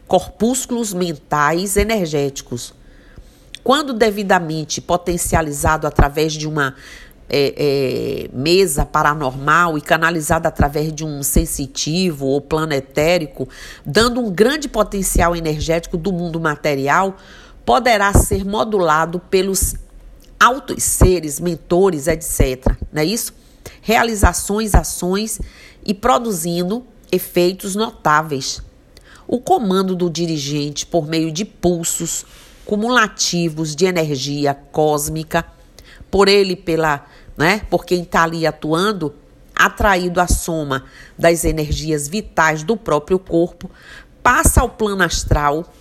corpúsculos 0.08 0.94
mentais 0.94 1.78
energéticos, 1.78 2.74
quando 3.68 3.92
devidamente 3.92 4.80
potencializado 4.80 5.86
através 5.86 6.32
de 6.32 6.48
uma 6.48 6.74
é, 7.28 7.54
é, 7.58 8.30
mesa 8.32 8.86
paranormal 8.86 9.78
e 9.78 9.82
canalizado 9.82 10.48
através 10.48 10.94
de 10.94 11.04
um 11.04 11.22
sensitivo 11.22 12.28
ou 12.28 12.40
plano 12.40 12.72
etérico, 12.72 13.50
dando 13.86 14.22
um 14.22 14.32
grande 14.32 14.70
potencial 14.70 15.36
energético 15.36 15.98
do 15.98 16.14
mundo 16.14 16.40
material, 16.40 17.18
poderá 17.66 18.14
ser 18.14 18.46
modulado 18.46 19.20
pelos 19.20 19.76
altos 20.40 20.82
seres, 20.84 21.38
mentores, 21.38 22.08
etc. 22.08 22.74
Não 22.90 23.02
é 23.02 23.06
isso? 23.06 23.34
Realizações, 23.82 24.74
ações 24.74 25.42
e 25.86 25.94
produzindo 25.94 26.86
efeitos 27.12 27.76
notáveis. 27.76 28.62
O 29.28 29.42
comando 29.42 29.94
do 29.94 30.10
dirigente 30.10 30.86
por 30.86 31.06
meio 31.06 31.34
de 31.34 31.44
pulsos, 31.44 32.26
cumulativos 32.68 33.74
de 33.74 33.86
energia 33.86 34.54
cósmica, 34.54 35.46
por 36.12 36.28
ele 36.28 36.54
pela, 36.54 37.06
né, 37.38 37.62
por 37.70 37.86
quem 37.86 38.04
está 38.04 38.24
ali 38.24 38.46
atuando, 38.46 39.16
atraído 39.56 40.20
à 40.20 40.28
soma 40.28 40.84
das 41.18 41.46
energias 41.46 42.10
vitais 42.10 42.64
do 42.64 42.76
próprio 42.76 43.18
corpo, 43.18 43.72
passa 44.22 44.60
ao 44.60 44.68
plano 44.68 45.02
astral 45.02 45.74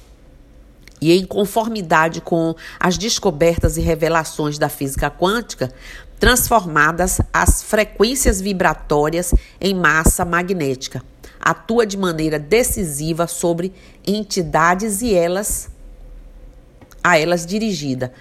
e 1.01 1.13
em 1.13 1.27
conformidade 1.27 2.21
com 2.21 2.55
as 2.79 2.97
descobertas 2.97 3.77
e 3.77 3.81
revelações 3.81 4.57
da 4.57 4.69
física 4.69 5.11
quântica, 5.11 5.73
transformadas 6.21 7.21
as 7.33 7.65
frequências 7.65 8.41
vibratórias 8.41 9.35
em 9.61 9.75
massa 9.75 10.25
magnética. 10.25 11.03
Atua 11.41 11.85
de 11.85 11.97
maneira 11.97 12.39
decisiva 12.39 13.27
sobre 13.27 13.75
entidades 14.07 15.03
e 15.03 15.13
elas 15.13 15.76
a 17.07 17.17
elas 17.17 17.47
dirigida. 17.47 18.13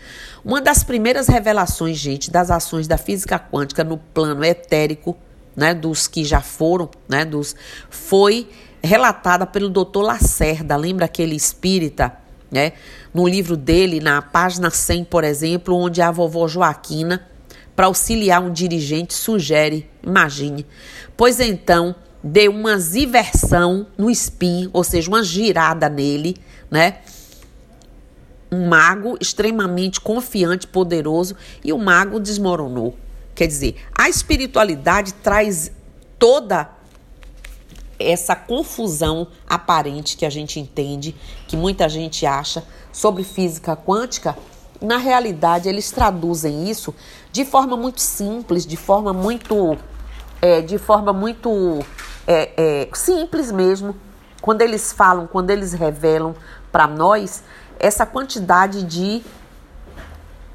Uma 0.44 0.62
das 0.62 0.84
primeiras 0.84 1.28
revelações, 1.28 1.98
gente, 1.98 2.30
das 2.30 2.52
ações 2.52 2.88
da 2.88 3.00
física 3.00 3.40
quântica 3.40 3.84
no 3.84 3.98
plano 3.98 4.46
etérico, 4.46 5.18
né, 5.56 5.74
dos 5.74 6.08
que 6.08 6.24
já 6.24 6.40
foram, 6.40 6.92
né, 7.10 7.26
dos 7.26 7.56
foi 7.90 8.48
relatada 8.84 9.48
pelo 9.48 9.70
Dr. 9.70 10.02
Lacerda, 10.02 10.76
lembra 10.76 11.06
aquele 11.06 11.36
espírita, 11.36 12.16
né, 12.52 12.74
no 13.12 13.28
livro 13.28 13.58
dele, 13.58 14.00
na 14.00 14.22
página 14.22 14.70
100, 14.70 15.06
por 15.06 15.24
exemplo, 15.24 15.76
onde 15.76 16.00
a 16.00 16.12
vovó 16.12 16.48
Joaquina, 16.48 17.26
para 17.76 17.88
auxiliar 17.88 18.40
um 18.40 18.54
dirigente, 18.54 19.16
sugere, 19.16 19.90
imagine, 20.04 20.64
pois 21.18 21.40
então 21.40 21.96
deu 22.24 22.52
uma 22.52 22.76
inversão 22.76 23.88
no 23.98 24.12
spin, 24.12 24.70
ou 24.72 24.84
seja, 24.84 25.10
uma 25.10 25.24
girada 25.24 25.90
nele, 25.90 26.38
né? 26.70 27.00
Um 28.56 28.68
mago 28.68 29.18
extremamente 29.20 30.00
confiante, 30.00 30.66
poderoso, 30.66 31.36
e 31.64 31.74
o 31.74 31.78
mago 31.78 32.20
desmoronou. 32.20 32.96
Quer 33.34 33.48
dizer, 33.48 33.76
a 33.98 34.08
espiritualidade 34.08 35.14
traz 35.16 35.72
toda 36.18 36.70
essa 38.00 38.36
confusão 38.36 39.28
aparente 39.48 40.18
que 40.18 40.26
a 40.26 40.30
gente 40.30 40.60
entende, 40.60 41.16
que 41.48 41.58
muita 41.58 41.88
gente 41.90 42.26
acha 42.26 42.64
sobre 42.92 43.24
física 43.24 43.76
quântica, 43.76 44.38
na 44.82 44.98
realidade 44.98 45.70
eles 45.70 45.92
traduzem 45.92 46.70
isso 46.70 46.94
de 47.32 47.46
forma 47.46 47.76
muito 47.78 48.02
simples, 48.02 48.66
de 48.66 48.78
forma 48.78 49.14
muito, 49.14 49.78
é, 50.42 50.62
de 50.62 50.78
forma 50.78 51.14
muito 51.14 51.80
é, 52.28 52.52
é, 52.58 52.90
simples 52.94 53.52
mesmo. 53.52 53.96
Quando 54.42 54.62
eles 54.62 54.92
falam, 54.92 55.28
quando 55.28 55.50
eles 55.50 55.74
revelam 55.74 56.36
para 56.72 56.88
nós 56.88 57.42
essa 57.80 58.06
quantidade 58.06 58.84
de 58.84 59.24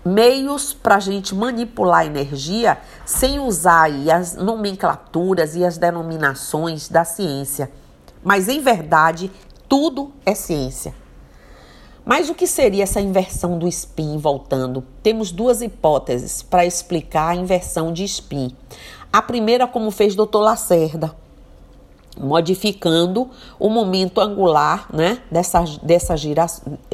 meios 0.04 0.72
para 0.72 0.96
a 0.96 1.00
gente 1.00 1.34
manipular 1.34 2.06
energia 2.06 2.78
sem 3.04 3.38
usar 3.38 3.90
as 4.14 4.34
nomenclaturas 4.34 5.54
e 5.54 5.64
as 5.64 5.76
denominações 5.76 6.88
da 6.88 7.04
ciência. 7.04 7.70
Mas 8.22 8.48
em 8.48 8.60
verdade, 8.60 9.30
tudo 9.68 10.12
é 10.24 10.34
ciência. 10.34 10.94
Mas 12.04 12.30
o 12.30 12.34
que 12.34 12.46
seria 12.46 12.82
essa 12.82 13.00
inversão 13.00 13.58
do 13.58 13.68
spin 13.68 14.18
voltando? 14.18 14.84
Temos 15.02 15.30
duas 15.30 15.60
hipóteses 15.60 16.42
para 16.42 16.64
explicar 16.64 17.28
a 17.28 17.34
inversão 17.36 17.92
de 17.92 18.04
spin. 18.04 18.56
A 19.12 19.20
primeira, 19.20 19.66
como 19.66 19.90
fez 19.90 20.14
Dr. 20.14 20.38
Lacerda, 20.38 21.14
modificando 22.18 23.30
o 23.58 23.68
momento 23.68 24.20
angular 24.20 24.88
né, 24.92 25.22
dessa, 25.30 25.64
dessa 25.82 26.16
gira, 26.16 26.46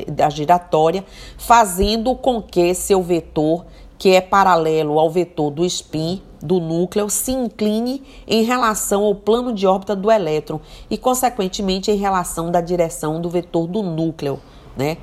da 0.08 0.28
giratória, 0.28 1.04
fazendo 1.38 2.14
com 2.14 2.42
que 2.42 2.75
seu 2.75 3.02
vetor, 3.02 3.64
que 3.99 4.11
é 4.11 4.20
paralelo 4.20 4.99
ao 4.99 5.11
vetor 5.11 5.50
do 5.50 5.64
spin 5.64 6.23
do 6.42 6.61
núcleo, 6.61 7.08
se 7.08 7.32
incline 7.32 8.02
em 8.26 8.42
relação 8.42 9.04
ao 9.04 9.14
plano 9.14 9.52
de 9.52 9.66
órbita 9.66 9.96
do 9.96 10.11
elétron 10.11 10.61
e, 10.90 10.99
consequentemente, 10.99 11.90
em 11.90 11.96
relação 11.96 12.50
da 12.50 12.61
direção 12.61 13.20
do 13.20 13.30
vetor 13.30 13.66
do 13.66 13.82
núcleo, 13.82 14.40
né? 14.76 14.99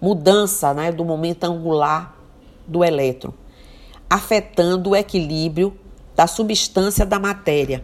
Mudança 0.00 0.72
né, 0.74 0.92
do 0.92 1.04
momento 1.04 1.44
angular 1.44 2.14
do 2.66 2.84
elétron, 2.84 3.32
afetando 4.08 4.90
o 4.90 4.96
equilíbrio 4.96 5.76
da 6.14 6.26
substância 6.26 7.04
da 7.04 7.18
matéria 7.18 7.82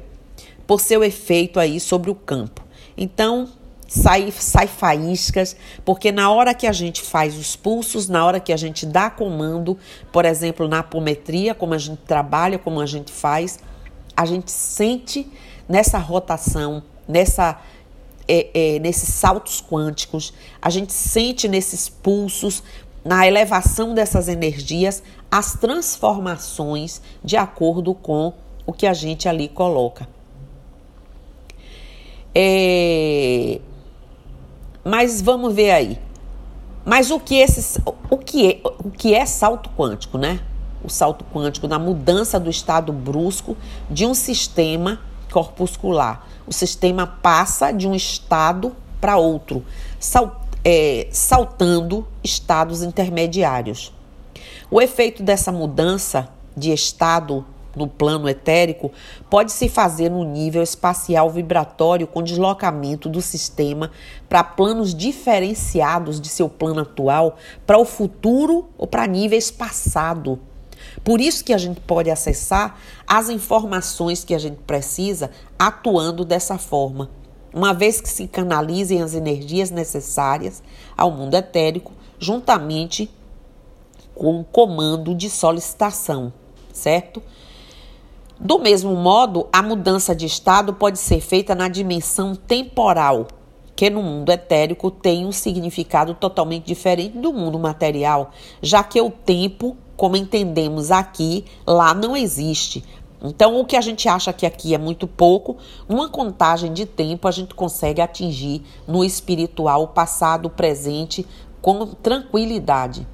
por 0.66 0.80
seu 0.80 1.02
efeito 1.02 1.58
aí 1.58 1.78
sobre 1.78 2.10
o 2.10 2.14
campo. 2.14 2.62
Então, 2.96 3.48
sai, 3.86 4.30
sai 4.30 4.66
faíscas, 4.66 5.56
porque 5.84 6.10
na 6.10 6.30
hora 6.30 6.54
que 6.54 6.66
a 6.66 6.72
gente 6.72 7.02
faz 7.02 7.36
os 7.36 7.54
pulsos, 7.54 8.08
na 8.08 8.24
hora 8.24 8.40
que 8.40 8.52
a 8.52 8.56
gente 8.56 8.86
dá 8.86 9.10
comando, 9.10 9.78
por 10.10 10.24
exemplo, 10.24 10.66
na 10.66 10.78
apometria, 10.78 11.54
como 11.54 11.74
a 11.74 11.78
gente 11.78 12.00
trabalha, 12.00 12.58
como 12.58 12.80
a 12.80 12.86
gente 12.86 13.12
faz, 13.12 13.58
a 14.16 14.24
gente 14.24 14.50
sente 14.50 15.30
nessa 15.68 15.98
rotação, 15.98 16.82
nessa 17.06 17.60
é, 18.28 18.50
é, 18.54 18.78
nesses 18.78 19.08
saltos 19.08 19.60
quânticos, 19.60 20.32
a 20.60 20.70
gente 20.70 20.92
sente 20.92 21.48
nesses 21.48 21.88
pulsos, 21.88 22.62
na 23.04 23.26
elevação 23.26 23.94
dessas 23.94 24.28
energias, 24.28 25.02
as 25.30 25.54
transformações 25.54 27.02
de 27.22 27.36
acordo 27.36 27.94
com 27.94 28.32
o 28.64 28.72
que 28.72 28.86
a 28.86 28.94
gente 28.94 29.28
ali 29.28 29.48
coloca. 29.48 30.08
É... 32.34 33.60
Mas 34.84 35.20
vamos 35.20 35.54
ver 35.54 35.70
aí. 35.70 35.98
Mas 36.84 37.10
o 37.10 37.20
que, 37.20 37.36
esse, 37.36 37.80
o, 38.10 38.18
que 38.18 38.52
é, 38.52 38.60
o 38.64 38.90
que 38.90 39.14
é 39.14 39.24
salto 39.24 39.70
quântico, 39.76 40.18
né? 40.18 40.40
O 40.82 40.88
salto 40.88 41.24
quântico 41.32 41.68
na 41.68 41.78
mudança 41.78 42.40
do 42.40 42.50
estado 42.50 42.92
brusco 42.92 43.56
de 43.88 44.04
um 44.04 44.14
sistema 44.14 45.00
corpuscular. 45.30 46.26
O 46.46 46.52
sistema 46.52 47.06
passa 47.06 47.70
de 47.70 47.86
um 47.86 47.94
estado 47.94 48.74
para 49.00 49.16
outro, 49.16 49.64
sal, 49.98 50.44
é, 50.64 51.08
saltando 51.10 52.06
estados 52.22 52.82
intermediários. 52.82 53.92
O 54.70 54.80
efeito 54.80 55.22
dessa 55.22 55.52
mudança 55.52 56.28
de 56.56 56.72
estado 56.72 57.44
no 57.74 57.86
plano 57.86 58.28
etérico 58.28 58.92
pode 59.30 59.52
se 59.52 59.68
fazer 59.68 60.10
no 60.10 60.24
nível 60.24 60.62
espacial 60.62 61.30
vibratório 61.30 62.06
com 62.06 62.22
deslocamento 62.22 63.08
do 63.08 63.22
sistema 63.22 63.90
para 64.28 64.44
planos 64.44 64.94
diferenciados 64.94 66.20
de 66.20 66.28
seu 66.28 66.48
plano 66.48 66.80
atual, 66.80 67.36
para 67.66 67.78
o 67.78 67.84
futuro 67.84 68.68
ou 68.76 68.86
para 68.86 69.06
níveis 69.06 69.50
passado. 69.50 70.38
Por 71.04 71.20
isso 71.20 71.44
que 71.44 71.52
a 71.52 71.58
gente 71.58 71.80
pode 71.80 72.10
acessar 72.10 72.78
as 73.06 73.28
informações 73.28 74.24
que 74.24 74.34
a 74.34 74.38
gente 74.38 74.58
precisa 74.66 75.30
atuando 75.58 76.24
dessa 76.24 76.58
forma, 76.58 77.10
uma 77.52 77.72
vez 77.72 78.00
que 78.00 78.08
se 78.08 78.26
canalizem 78.26 79.02
as 79.02 79.14
energias 79.14 79.70
necessárias 79.70 80.62
ao 80.96 81.10
mundo 81.10 81.34
etérico, 81.34 81.92
juntamente 82.18 83.10
com 84.14 84.40
o 84.40 84.44
comando 84.44 85.14
de 85.14 85.28
solicitação, 85.28 86.32
certo? 86.72 87.22
Do 88.44 88.58
mesmo 88.58 88.96
modo, 88.96 89.46
a 89.52 89.62
mudança 89.62 90.16
de 90.16 90.26
estado 90.26 90.74
pode 90.74 90.98
ser 90.98 91.20
feita 91.20 91.54
na 91.54 91.68
dimensão 91.68 92.34
temporal, 92.34 93.28
que 93.76 93.88
no 93.88 94.02
mundo 94.02 94.32
etérico 94.32 94.90
tem 94.90 95.24
um 95.24 95.30
significado 95.30 96.12
totalmente 96.12 96.66
diferente 96.66 97.16
do 97.18 97.32
mundo 97.32 97.56
material, 97.56 98.32
já 98.60 98.82
que 98.82 99.00
o 99.00 99.10
tempo, 99.10 99.76
como 99.96 100.16
entendemos 100.16 100.90
aqui, 100.90 101.44
lá 101.64 101.94
não 101.94 102.16
existe. 102.16 102.84
Então, 103.22 103.60
o 103.60 103.64
que 103.64 103.76
a 103.76 103.80
gente 103.80 104.08
acha 104.08 104.32
que 104.32 104.44
aqui 104.44 104.74
é 104.74 104.78
muito 104.78 105.06
pouco, 105.06 105.56
uma 105.88 106.08
contagem 106.08 106.72
de 106.72 106.84
tempo 106.84 107.28
a 107.28 107.30
gente 107.30 107.54
consegue 107.54 108.00
atingir 108.00 108.60
no 108.88 109.04
espiritual, 109.04 109.84
o 109.84 109.88
passado, 109.88 110.46
o 110.46 110.50
presente, 110.50 111.24
com 111.60 111.86
tranquilidade. 111.86 113.06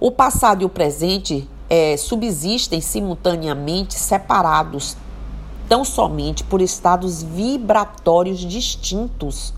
O 0.00 0.10
passado 0.10 0.62
e 0.62 0.64
o 0.64 0.68
presente 0.68 1.48
é, 1.68 1.96
subsistem 1.96 2.80
simultaneamente 2.80 3.94
separados, 3.94 4.96
tão 5.68 5.84
somente 5.84 6.44
por 6.44 6.60
estados 6.60 7.22
vibratórios 7.22 8.38
distintos. 8.40 9.52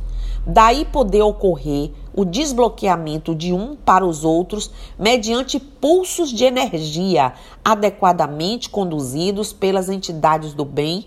Daí 0.47 0.85
poder 0.87 1.23
ocorrer 1.23 1.91
o 2.15 2.25
desbloqueamento 2.25 3.35
de 3.35 3.53
um 3.53 3.77
para 3.77 4.07
os 4.07 4.25
outros 4.25 4.71
mediante 4.99 5.61
pulsos 5.61 6.31
de 6.31 6.45
energia 6.45 7.35
adequadamente 7.65 8.71
conduzidos 8.71 9.53
pelas 9.53 9.89
entidades 9.89 10.55
do 10.55 10.65
bem 10.65 11.05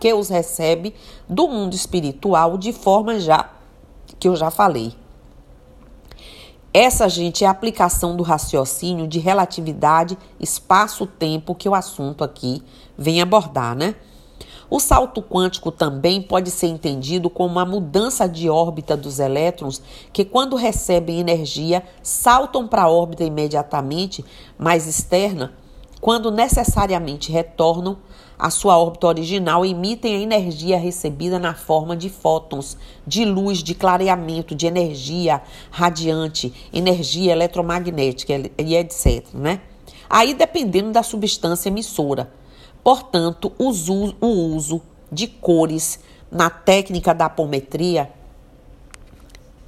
que 0.00 0.12
os 0.12 0.28
recebe 0.28 0.94
do 1.28 1.46
mundo 1.46 1.74
espiritual 1.74 2.58
de 2.58 2.72
forma 2.72 3.20
já 3.20 3.50
que 4.18 4.26
eu 4.28 4.34
já 4.34 4.50
falei. 4.50 5.01
Essa, 6.74 7.06
gente, 7.06 7.44
é 7.44 7.46
a 7.46 7.50
aplicação 7.50 8.16
do 8.16 8.22
raciocínio 8.22 9.06
de 9.06 9.18
relatividade, 9.18 10.16
espaço-tempo 10.40 11.54
que 11.54 11.68
o 11.68 11.74
assunto 11.74 12.24
aqui 12.24 12.62
vem 12.96 13.20
abordar, 13.20 13.76
né? 13.76 13.94
O 14.70 14.80
salto 14.80 15.20
quântico 15.20 15.70
também 15.70 16.22
pode 16.22 16.50
ser 16.50 16.68
entendido 16.68 17.28
como 17.28 17.50
uma 17.50 17.66
mudança 17.66 18.26
de 18.26 18.48
órbita 18.48 18.96
dos 18.96 19.18
elétrons 19.18 19.82
que, 20.14 20.24
quando 20.24 20.56
recebem 20.56 21.20
energia, 21.20 21.82
saltam 22.02 22.66
para 22.66 22.84
a 22.84 22.90
órbita 22.90 23.22
imediatamente 23.22 24.24
mais 24.56 24.86
externa, 24.86 25.52
quando 26.00 26.30
necessariamente 26.30 27.30
retornam 27.30 27.98
a 28.42 28.50
sua 28.50 28.76
órbita 28.76 29.06
original 29.06 29.64
emitem 29.64 30.16
a 30.16 30.18
energia 30.18 30.76
recebida 30.76 31.38
na 31.38 31.54
forma 31.54 31.96
de 31.96 32.10
fótons, 32.10 32.76
de 33.06 33.24
luz, 33.24 33.62
de 33.62 33.72
clareamento, 33.72 34.52
de 34.52 34.66
energia 34.66 35.40
radiante, 35.70 36.52
energia 36.72 37.30
eletromagnética 37.30 38.32
e 38.58 38.74
etc. 38.74 39.32
Né? 39.32 39.60
Aí 40.10 40.34
dependendo 40.34 40.90
da 40.90 41.04
substância 41.04 41.68
emissora. 41.68 42.32
Portanto, 42.82 43.52
o 43.60 43.68
uso 43.68 44.82
de 45.12 45.28
cores 45.28 46.00
na 46.28 46.50
técnica 46.50 47.14
da 47.14 47.26
apometria, 47.26 48.10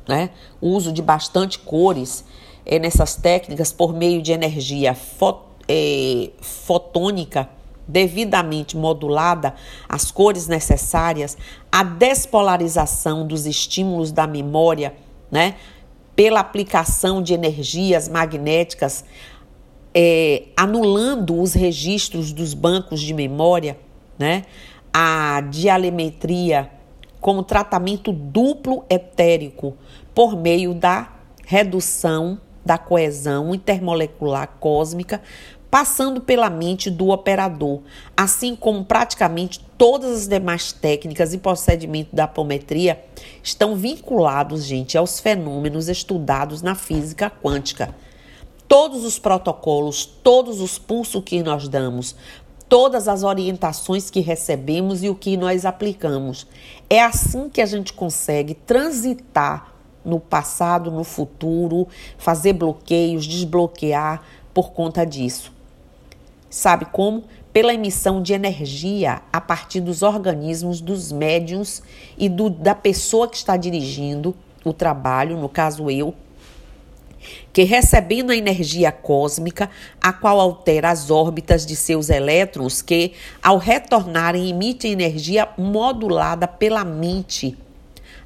né? 0.08 0.30
o 0.60 0.70
uso 0.70 0.92
de 0.92 1.00
bastante 1.00 1.60
cores 1.60 2.24
é, 2.66 2.80
nessas 2.80 3.14
técnicas 3.14 3.70
por 3.70 3.94
meio 3.94 4.20
de 4.20 4.32
energia 4.32 4.96
é, 5.68 6.30
fotônica 6.40 7.48
devidamente 7.86 8.76
modulada 8.76 9.54
as 9.88 10.10
cores 10.10 10.46
necessárias, 10.46 11.36
a 11.70 11.82
despolarização 11.82 13.26
dos 13.26 13.46
estímulos 13.46 14.10
da 14.12 14.26
memória, 14.26 14.94
né, 15.30 15.56
pela 16.16 16.40
aplicação 16.40 17.22
de 17.22 17.34
energias 17.34 18.08
magnéticas, 18.08 19.04
é, 19.94 20.44
anulando 20.56 21.40
os 21.40 21.54
registros 21.54 22.32
dos 22.32 22.54
bancos 22.54 23.00
de 23.00 23.12
memória, 23.12 23.78
né, 24.18 24.44
a 24.92 25.40
dialemetria 25.50 26.70
como 27.20 27.42
tratamento 27.42 28.12
duplo 28.12 28.84
etérico 28.88 29.76
por 30.14 30.36
meio 30.36 30.74
da 30.74 31.12
redução 31.46 32.38
da 32.64 32.78
coesão 32.78 33.54
intermolecular 33.54 34.48
cósmica, 34.58 35.20
passando 35.74 36.20
pela 36.20 36.48
mente 36.48 36.88
do 36.88 37.08
operador, 37.08 37.80
assim 38.16 38.54
como 38.54 38.84
praticamente 38.84 39.58
todas 39.76 40.18
as 40.18 40.28
demais 40.28 40.70
técnicas 40.70 41.34
e 41.34 41.38
procedimentos 41.38 42.14
da 42.14 42.22
apometria 42.22 43.04
estão 43.42 43.74
vinculados, 43.74 44.62
gente, 44.62 44.96
aos 44.96 45.18
fenômenos 45.18 45.88
estudados 45.88 46.62
na 46.62 46.76
física 46.76 47.28
quântica. 47.28 47.92
Todos 48.68 49.04
os 49.04 49.18
protocolos, 49.18 50.06
todos 50.06 50.60
os 50.60 50.78
pulsos 50.78 51.24
que 51.24 51.42
nós 51.42 51.66
damos, 51.66 52.14
todas 52.68 53.08
as 53.08 53.24
orientações 53.24 54.10
que 54.10 54.20
recebemos 54.20 55.02
e 55.02 55.08
o 55.08 55.14
que 55.16 55.36
nós 55.36 55.66
aplicamos. 55.66 56.46
É 56.88 57.02
assim 57.02 57.48
que 57.48 57.60
a 57.60 57.66
gente 57.66 57.92
consegue 57.92 58.54
transitar 58.54 59.74
no 60.04 60.20
passado, 60.20 60.92
no 60.92 61.02
futuro, 61.02 61.88
fazer 62.16 62.52
bloqueios, 62.52 63.26
desbloquear 63.26 64.22
por 64.54 64.70
conta 64.70 65.04
disso. 65.04 65.52
Sabe 66.54 66.84
como? 66.84 67.24
Pela 67.52 67.74
emissão 67.74 68.22
de 68.22 68.32
energia 68.32 69.22
a 69.32 69.40
partir 69.40 69.80
dos 69.80 70.02
organismos 70.02 70.80
dos 70.80 71.10
médiums 71.10 71.82
e 72.16 72.28
do, 72.28 72.48
da 72.48 72.76
pessoa 72.76 73.26
que 73.26 73.36
está 73.36 73.56
dirigindo 73.56 74.36
o 74.64 74.72
trabalho, 74.72 75.36
no 75.36 75.48
caso 75.48 75.90
eu, 75.90 76.14
que 77.52 77.64
recebendo 77.64 78.30
a 78.30 78.36
energia 78.36 78.92
cósmica, 78.92 79.68
a 80.00 80.12
qual 80.12 80.38
altera 80.38 80.90
as 80.90 81.10
órbitas 81.10 81.66
de 81.66 81.74
seus 81.74 82.08
elétrons, 82.08 82.80
que, 82.80 83.14
ao 83.42 83.58
retornarem, 83.58 84.48
emitem 84.48 84.92
energia 84.92 85.48
modulada 85.58 86.46
pela 86.46 86.84
mente 86.84 87.58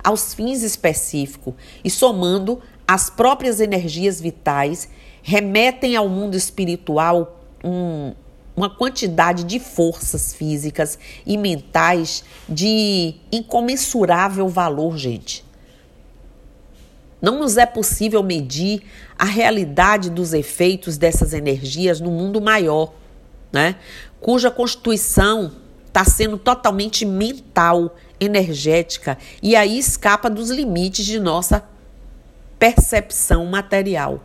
aos 0.05 0.35
fins 0.35 0.63
específicos 0.63 1.55
e 1.83 1.89
somando 1.89 2.61
as 2.87 3.09
próprias 3.09 3.59
energias 3.59 4.21
vitais, 4.21 4.87
remetem 5.23 5.97
ao 5.97 6.11
mundo 6.11 6.37
espiritual 6.37 7.38
um, 7.65 8.13
uma 8.57 8.69
quantidade 8.69 9.45
de 9.45 9.61
forças 9.61 10.35
físicas 10.35 10.99
e 11.25 11.37
mentais 11.37 12.25
de 12.49 13.15
incomensurável 13.31 14.49
valor, 14.49 14.97
gente. 14.97 15.45
Não 17.21 17.39
nos 17.39 17.57
é 17.57 17.67
possível 17.67 18.23
medir 18.23 18.83
a 19.19 19.25
realidade 19.25 20.11
dos 20.11 20.33
efeitos 20.33 20.97
dessas 20.97 21.33
energias 21.33 22.01
no 22.01 22.11
mundo 22.11 22.41
maior, 22.41 22.93
né? 23.53 23.77
cuja 24.21 24.51
constituição 24.51 25.53
está 25.87 26.05
sendo 26.05 26.37
totalmente 26.37 27.05
mental, 27.05 27.97
energética, 28.21 29.19
e 29.43 29.57
aí 29.57 29.79
escapa 29.79 30.29
dos 30.29 30.51
limites 30.51 31.05
de 31.05 31.19
nossa 31.19 31.65
percepção 32.59 33.47
material. 33.47 34.23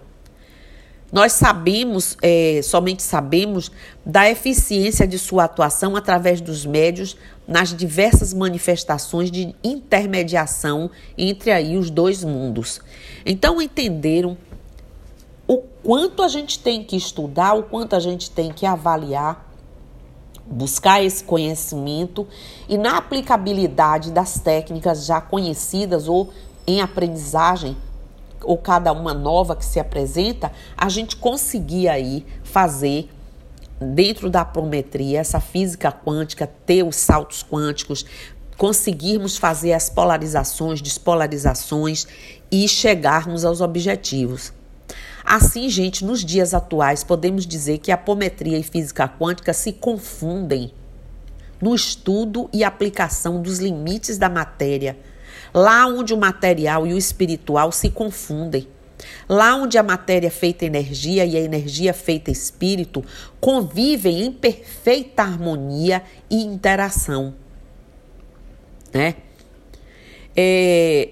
Nós 1.14 1.34
sabemos, 1.34 2.18
é, 2.24 2.60
somente 2.64 3.04
sabemos, 3.04 3.72
da 4.04 4.28
eficiência 4.28 5.08
de 5.08 5.20
sua 5.20 5.44
atuação 5.44 5.96
através 5.96 6.42
dos 6.42 6.66
médios 6.66 7.16
nas 7.48 7.72
diversas 7.72 8.34
manifestações 8.34 9.30
de 9.30 9.54
intermediação 9.64 10.90
entre 11.16 11.52
aí 11.52 11.78
os 11.78 11.92
dois 11.92 12.24
mundos. 12.24 12.82
Então 13.24 13.62
entenderam 13.62 14.36
o 15.48 15.60
quanto 15.84 16.24
a 16.24 16.28
gente 16.28 16.58
tem 16.58 16.84
que 16.84 16.96
estudar, 16.96 17.54
o 17.54 17.62
quanto 17.62 17.96
a 17.96 18.00
gente 18.00 18.32
tem 18.32 18.52
que 18.52 18.66
avaliar, 18.66 19.54
buscar 20.48 21.04
esse 21.04 21.24
conhecimento 21.24 22.28
e 22.68 22.76
na 22.76 22.98
aplicabilidade 22.98 24.12
das 24.12 24.40
técnicas 24.40 25.06
já 25.06 25.22
conhecidas 25.22 26.08
ou 26.08 26.34
em 26.66 26.82
aprendizagem 26.82 27.78
ou 28.44 28.58
cada 28.58 28.92
uma 28.92 29.14
nova 29.14 29.56
que 29.56 29.66
se 29.66 29.80
apresenta, 29.80 30.52
a 30.78 30.90
gente 30.90 31.16
conseguir 31.16 31.88
aí 31.88 32.26
fazer 32.44 33.10
dentro 33.80 34.30
da 34.30 34.42
apometria, 34.42 35.20
essa 35.20 35.40
física 35.40 35.92
quântica, 35.92 36.50
ter 36.66 36.84
os 36.84 36.96
saltos 36.96 37.44
quânticos, 37.44 38.06
conseguirmos 38.58 39.38
fazer 39.38 39.74
as 39.74 39.90
polarizações, 39.90 40.82
despolarizações 40.82 42.08
e 42.52 42.68
chegarmos 42.68 43.44
aos 43.44 43.62
objetivos. 43.62 44.54
Assim, 45.26 45.70
gente, 45.70 46.04
nos 46.04 46.24
dias 46.24 46.54
atuais, 46.54 47.04
podemos 47.04 47.46
dizer 47.48 47.80
que 47.80 47.92
a 47.92 47.96
apometria 47.96 48.58
e 48.58 48.64
física 48.64 49.08
quântica 49.08 49.54
se 49.54 49.72
confundem 49.72 50.74
no 51.62 51.74
estudo 51.74 52.50
e 52.52 52.64
aplicação 52.64 53.42
dos 53.42 53.60
limites 53.60 54.18
da 54.18 54.30
matéria 54.30 54.98
Lá 55.54 55.86
onde 55.86 56.14
o 56.14 56.18
material 56.18 56.88
e 56.88 56.94
o 56.94 56.98
espiritual 56.98 57.72
se 57.72 57.90
confundem. 57.90 58.68
Lá 59.28 59.56
onde 59.56 59.78
a 59.78 59.84
matéria 59.84 60.32
feita 60.32 60.66
energia 60.66 61.26
e 61.26 61.38
a 61.38 61.42
energia 61.42 61.94
feita 61.94 62.32
espírito 62.32 63.04
convivem 63.40 64.24
em 64.24 64.32
perfeita 64.32 65.22
harmonia 65.22 66.04
e 66.30 66.42
interação. 66.42 67.36
Né? 68.94 69.16
É... 70.36 71.10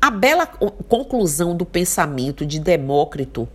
A 0.00 0.10
bela 0.10 0.46
conclusão 0.46 1.56
do 1.56 1.66
pensamento 1.66 2.46
de 2.46 2.58
Demócrito 2.58 3.48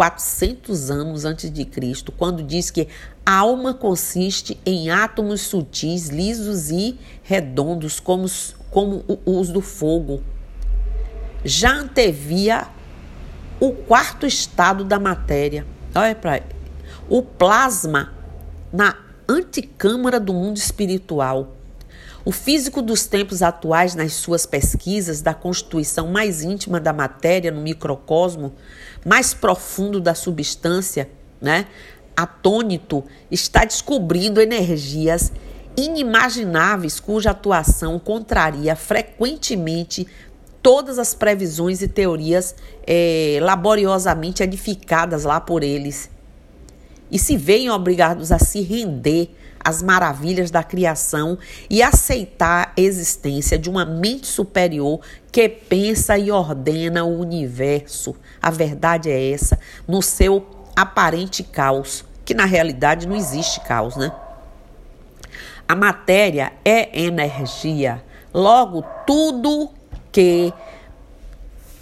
400 0.00 0.90
anos 0.90 1.26
antes 1.26 1.52
de 1.52 1.62
Cristo, 1.66 2.10
quando 2.10 2.42
diz 2.42 2.70
que 2.70 2.88
a 3.24 3.34
alma 3.36 3.74
consiste 3.74 4.58
em 4.64 4.88
átomos 4.88 5.42
sutis, 5.42 6.08
lisos 6.08 6.70
e 6.70 6.98
redondos, 7.22 8.00
como, 8.00 8.24
como 8.70 9.04
os 9.26 9.50
do 9.50 9.60
fogo. 9.60 10.22
Já 11.44 11.74
antevia 11.74 12.66
o 13.60 13.72
quarto 13.72 14.24
estado 14.24 14.84
da 14.84 14.98
matéria. 14.98 15.66
Olha 15.94 16.14
para 16.14 16.44
o 17.06 17.20
plasma 17.20 18.10
na 18.72 18.96
anticâmara 19.28 20.18
do 20.18 20.32
mundo 20.32 20.56
espiritual. 20.56 21.56
O 22.22 22.32
físico 22.32 22.82
dos 22.82 23.06
tempos 23.06 23.42
atuais, 23.42 23.94
nas 23.94 24.12
suas 24.12 24.44
pesquisas 24.44 25.22
da 25.22 25.32
constituição 25.32 26.06
mais 26.06 26.42
íntima 26.42 26.78
da 26.78 26.92
matéria 26.92 27.50
no 27.50 27.62
microcosmo, 27.62 28.54
mais 29.04 29.34
profundo 29.34 30.00
da 30.00 30.14
substância, 30.14 31.08
né? 31.40 31.66
Atônito, 32.16 33.04
está 33.30 33.64
descobrindo 33.64 34.40
energias 34.40 35.32
inimagináveis 35.76 37.00
cuja 37.00 37.30
atuação 37.30 37.98
contraria 37.98 38.76
frequentemente 38.76 40.06
todas 40.62 40.98
as 40.98 41.14
previsões 41.14 41.80
e 41.80 41.88
teorias 41.88 42.54
é, 42.86 43.38
laboriosamente 43.40 44.42
edificadas 44.42 45.24
lá 45.24 45.40
por 45.40 45.62
eles. 45.62 46.10
E 47.10 47.18
se 47.18 47.36
veem 47.36 47.70
obrigados 47.70 48.30
a 48.30 48.38
se 48.38 48.60
render 48.60 49.34
às 49.62 49.82
maravilhas 49.82 50.50
da 50.50 50.62
criação 50.62 51.38
e 51.68 51.82
aceitar 51.82 52.72
a 52.76 52.80
existência 52.80 53.58
de 53.58 53.68
uma 53.68 53.84
mente 53.84 54.26
superior 54.26 55.00
que 55.30 55.48
pensa 55.48 56.18
e 56.18 56.30
ordena 56.30 57.04
o 57.04 57.20
universo. 57.20 58.16
A 58.42 58.50
verdade 58.50 59.10
é 59.10 59.30
essa, 59.32 59.58
no 59.86 60.02
seu 60.02 60.46
aparente 60.74 61.42
caos, 61.42 62.04
que 62.24 62.34
na 62.34 62.44
realidade 62.44 63.06
não 63.06 63.14
existe 63.14 63.60
caos, 63.60 63.96
né? 63.96 64.10
A 65.68 65.76
matéria 65.76 66.52
é 66.64 67.00
energia. 67.00 68.02
Logo, 68.32 68.82
tudo 69.06 69.70
que 70.10 70.52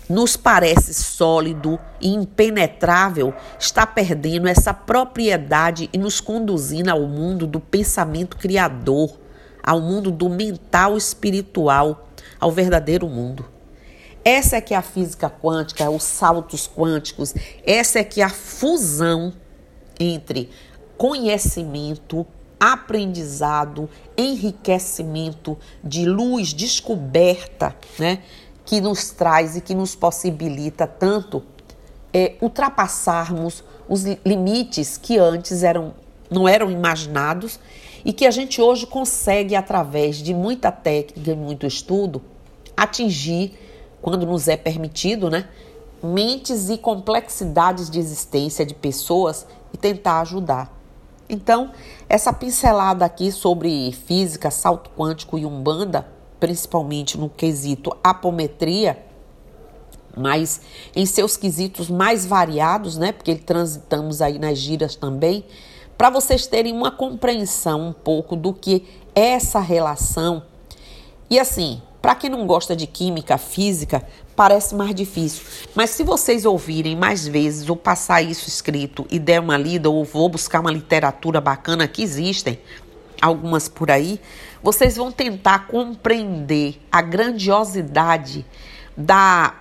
nos 0.09 0.37
parece 0.37 0.95
sólido 0.95 1.79
e 2.01 2.09
impenetrável 2.09 3.35
está 3.59 3.87
perdendo 3.87 4.49
essa 4.49 4.73
propriedade 4.73 5.91
e 5.93 5.99
nos 5.99 6.21
conduzindo 6.21 6.89
ao 6.89 7.03
mundo 7.03 7.47
do 7.47 7.61
pensamento 7.61 8.37
criador, 8.37 9.19
ao 9.63 9.81
mundo 9.81 10.11
do 10.11 10.29
mental 10.29 10.97
espiritual, 10.97 12.09
ao 12.41 12.51
verdadeiro 12.51 13.07
mundo. 13.09 13.45
Essa 14.25 14.57
é 14.57 14.61
que 14.61 14.75
é 14.75 14.77
a 14.77 14.83
física 14.83 15.31
quântica, 15.31 15.89
os 15.91 16.03
saltos 16.03 16.69
quânticos, 16.69 17.35
essa 17.65 17.99
é 17.99 18.05
que 18.05 18.21
é 18.21 18.25
a 18.25 18.31
fusão 18.31 19.33
entre 19.99 20.51
conhecimento, 20.97 22.27
aprendizado, 22.59 23.89
enriquecimento 24.17 25.57
de 25.83 26.05
luz, 26.05 26.53
descoberta, 26.53 27.75
né? 27.99 28.23
Que 28.69 28.83
nos 28.83 29.09
traz 29.09 29.57
e 29.57 29.63
que 29.63 29.75
nos 29.75 29.95
possibilita 29.95 30.87
tanto 30.87 31.43
é, 32.13 32.35
ultrapassarmos 32.39 33.65
os 33.89 34.05
limites 34.27 34.99
que 34.99 35.17
antes 35.17 35.63
eram, 35.63 35.95
não 36.31 36.47
eram 36.47 36.71
imaginados 36.71 37.59
e 38.05 38.13
que 38.13 38.27
a 38.27 38.31
gente 38.31 38.61
hoje 38.61 38.87
consegue, 38.87 39.57
através 39.57 40.17
de 40.17 40.35
muita 40.35 40.71
técnica 40.71 41.31
e 41.31 41.35
muito 41.35 41.67
estudo, 41.67 42.21
atingir, 42.77 43.59
quando 44.03 44.27
nos 44.27 44.49
é 44.49 44.57
permitido, 44.59 45.31
né, 45.31 45.49
mentes 46.03 46.69
e 46.69 46.77
complexidades 46.77 47.89
de 47.89 47.99
existência 47.99 48.67
de 48.67 48.75
pessoas 48.75 49.47
e 49.73 49.79
tentar 49.79 50.21
ajudar. 50.21 50.79
Então, 51.27 51.71
essa 52.07 52.35
pincelada 52.35 53.07
aqui 53.07 53.33
sobre 53.33 53.93
física, 53.93 54.51
salto 54.51 54.91
quântico 54.91 55.39
e 55.39 55.47
umbanda 55.47 56.18
principalmente 56.39 57.19
no 57.19 57.29
quesito 57.29 57.97
apometria, 58.03 59.05
mas 60.17 60.61
em 60.95 61.07
seus 61.07 61.37
quesitos 61.37 61.89
mais 61.89 62.27
variados, 62.27 62.97
né? 62.97 63.13
Porque 63.13 63.35
transitamos 63.37 64.21
aí 64.21 64.39
nas 64.39 64.59
giras 64.59 64.97
também, 64.97 65.45
para 65.97 66.11
vocês 66.11 66.47
terem 66.47 66.73
uma 66.73 66.91
compreensão 66.91 67.89
um 67.89 67.93
pouco 67.93 68.37
do 68.37 68.53
que 68.53 68.87
é 69.15 69.31
essa 69.31 69.61
relação. 69.61 70.43
E 71.29 71.39
assim, 71.39 71.83
para 72.01 72.15
quem 72.15 72.31
não 72.31 72.47
gosta 72.47 72.75
de 72.75 72.87
química, 72.87 73.37
física, 73.37 74.07
parece 74.37 74.75
mais 74.75 74.95
difícil. 74.95 75.45
Mas 75.75 75.91
se 75.91 76.05
vocês 76.05 76.45
ouvirem 76.45 76.95
mais 76.97 77.27
vezes 77.27 77.69
ou 77.69 77.77
passar 77.77 78.23
isso 78.23 78.49
escrito 78.49 79.05
e 79.11 79.19
der 79.19 79.41
uma 79.41 79.59
lida 79.59 79.91
ou 79.91 80.05
vou 80.05 80.29
buscar 80.29 80.61
uma 80.61 80.71
literatura 80.71 81.41
bacana 81.41 81.89
que 81.89 82.03
existem, 82.03 82.59
algumas 83.21 83.69
por 83.69 83.91
aí, 83.91 84.21
vocês 84.63 84.97
vão 84.97 85.13
tentar 85.13 85.67
compreender 85.67 86.81
a 86.91 87.01
grandiosidade 87.01 88.45
da 88.97 89.55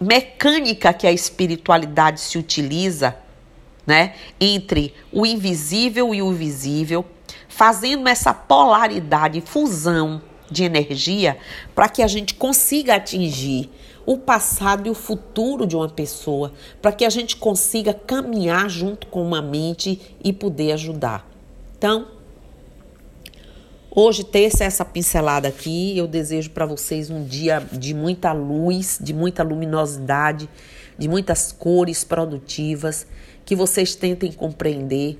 mecânica 0.00 0.92
que 0.92 1.06
a 1.06 1.12
espiritualidade 1.12 2.20
se 2.20 2.38
utiliza, 2.38 3.16
né, 3.86 4.14
entre 4.40 4.94
o 5.12 5.24
invisível 5.24 6.14
e 6.14 6.22
o 6.22 6.32
visível, 6.32 7.04
fazendo 7.48 8.08
essa 8.08 8.32
polaridade, 8.32 9.40
fusão 9.40 10.22
de 10.50 10.64
energia 10.64 11.38
para 11.74 11.88
que 11.88 12.02
a 12.02 12.06
gente 12.06 12.34
consiga 12.34 12.94
atingir 12.94 13.70
o 14.06 14.16
passado 14.16 14.86
e 14.86 14.90
o 14.90 14.94
futuro 14.94 15.66
de 15.66 15.76
uma 15.76 15.88
pessoa, 15.88 16.52
para 16.80 16.92
que 16.92 17.04
a 17.04 17.10
gente 17.10 17.36
consiga 17.36 17.92
caminhar 17.92 18.70
junto 18.70 19.06
com 19.08 19.22
uma 19.22 19.42
mente 19.42 20.16
e 20.24 20.32
poder 20.32 20.72
ajudar. 20.72 21.28
Então, 21.76 22.06
hoje 24.00 24.22
terça 24.22 24.62
essa 24.62 24.84
pincelada 24.84 25.48
aqui, 25.48 25.98
eu 25.98 26.06
desejo 26.06 26.50
para 26.50 26.64
vocês 26.64 27.10
um 27.10 27.24
dia 27.24 27.60
de 27.72 27.92
muita 27.92 28.32
luz, 28.32 28.96
de 29.00 29.12
muita 29.12 29.42
luminosidade, 29.42 30.48
de 30.96 31.08
muitas 31.08 31.50
cores 31.50 32.04
produtivas, 32.04 33.06
que 33.44 33.56
vocês 33.56 33.96
tentem 33.96 34.30
compreender 34.30 35.16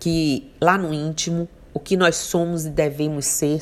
que 0.00 0.50
lá 0.60 0.76
no 0.76 0.92
íntimo 0.92 1.48
o 1.72 1.78
que 1.78 1.96
nós 1.96 2.16
somos 2.16 2.66
e 2.66 2.70
devemos 2.70 3.26
ser 3.26 3.60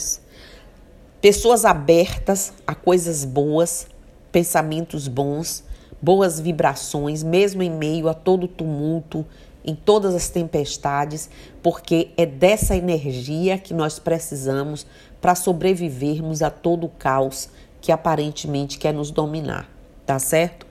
pessoas 1.20 1.66
abertas 1.66 2.54
a 2.66 2.74
coisas 2.74 3.26
boas, 3.26 3.86
pensamentos 4.32 5.08
bons, 5.08 5.62
boas 6.00 6.40
vibrações, 6.40 7.22
mesmo 7.22 7.62
em 7.62 7.70
meio 7.70 8.08
a 8.08 8.14
todo 8.14 8.48
tumulto, 8.48 9.26
em 9.64 9.74
todas 9.74 10.14
as 10.14 10.28
tempestades, 10.28 11.28
porque 11.62 12.10
é 12.16 12.24
dessa 12.24 12.76
energia 12.76 13.58
que 13.58 13.74
nós 13.74 13.98
precisamos 13.98 14.86
para 15.20 15.34
sobrevivermos 15.34 16.42
a 16.42 16.50
todo 16.50 16.84
o 16.84 16.88
caos 16.88 17.48
que 17.80 17.92
aparentemente 17.92 18.78
quer 18.78 18.92
nos 18.92 19.10
dominar, 19.10 19.68
tá 20.06 20.18
certo? 20.18 20.66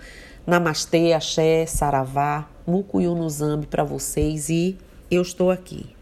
Namastê, 0.45 1.13
axé, 1.13 1.65
saravá, 1.65 2.47
mucuyu 2.65 3.13
no 3.15 3.29
zambi 3.29 3.67
para 3.67 3.83
vocês 3.83 4.49
e 4.49 4.77
eu 5.11 5.21
estou 5.21 5.51
aqui. 5.51 5.96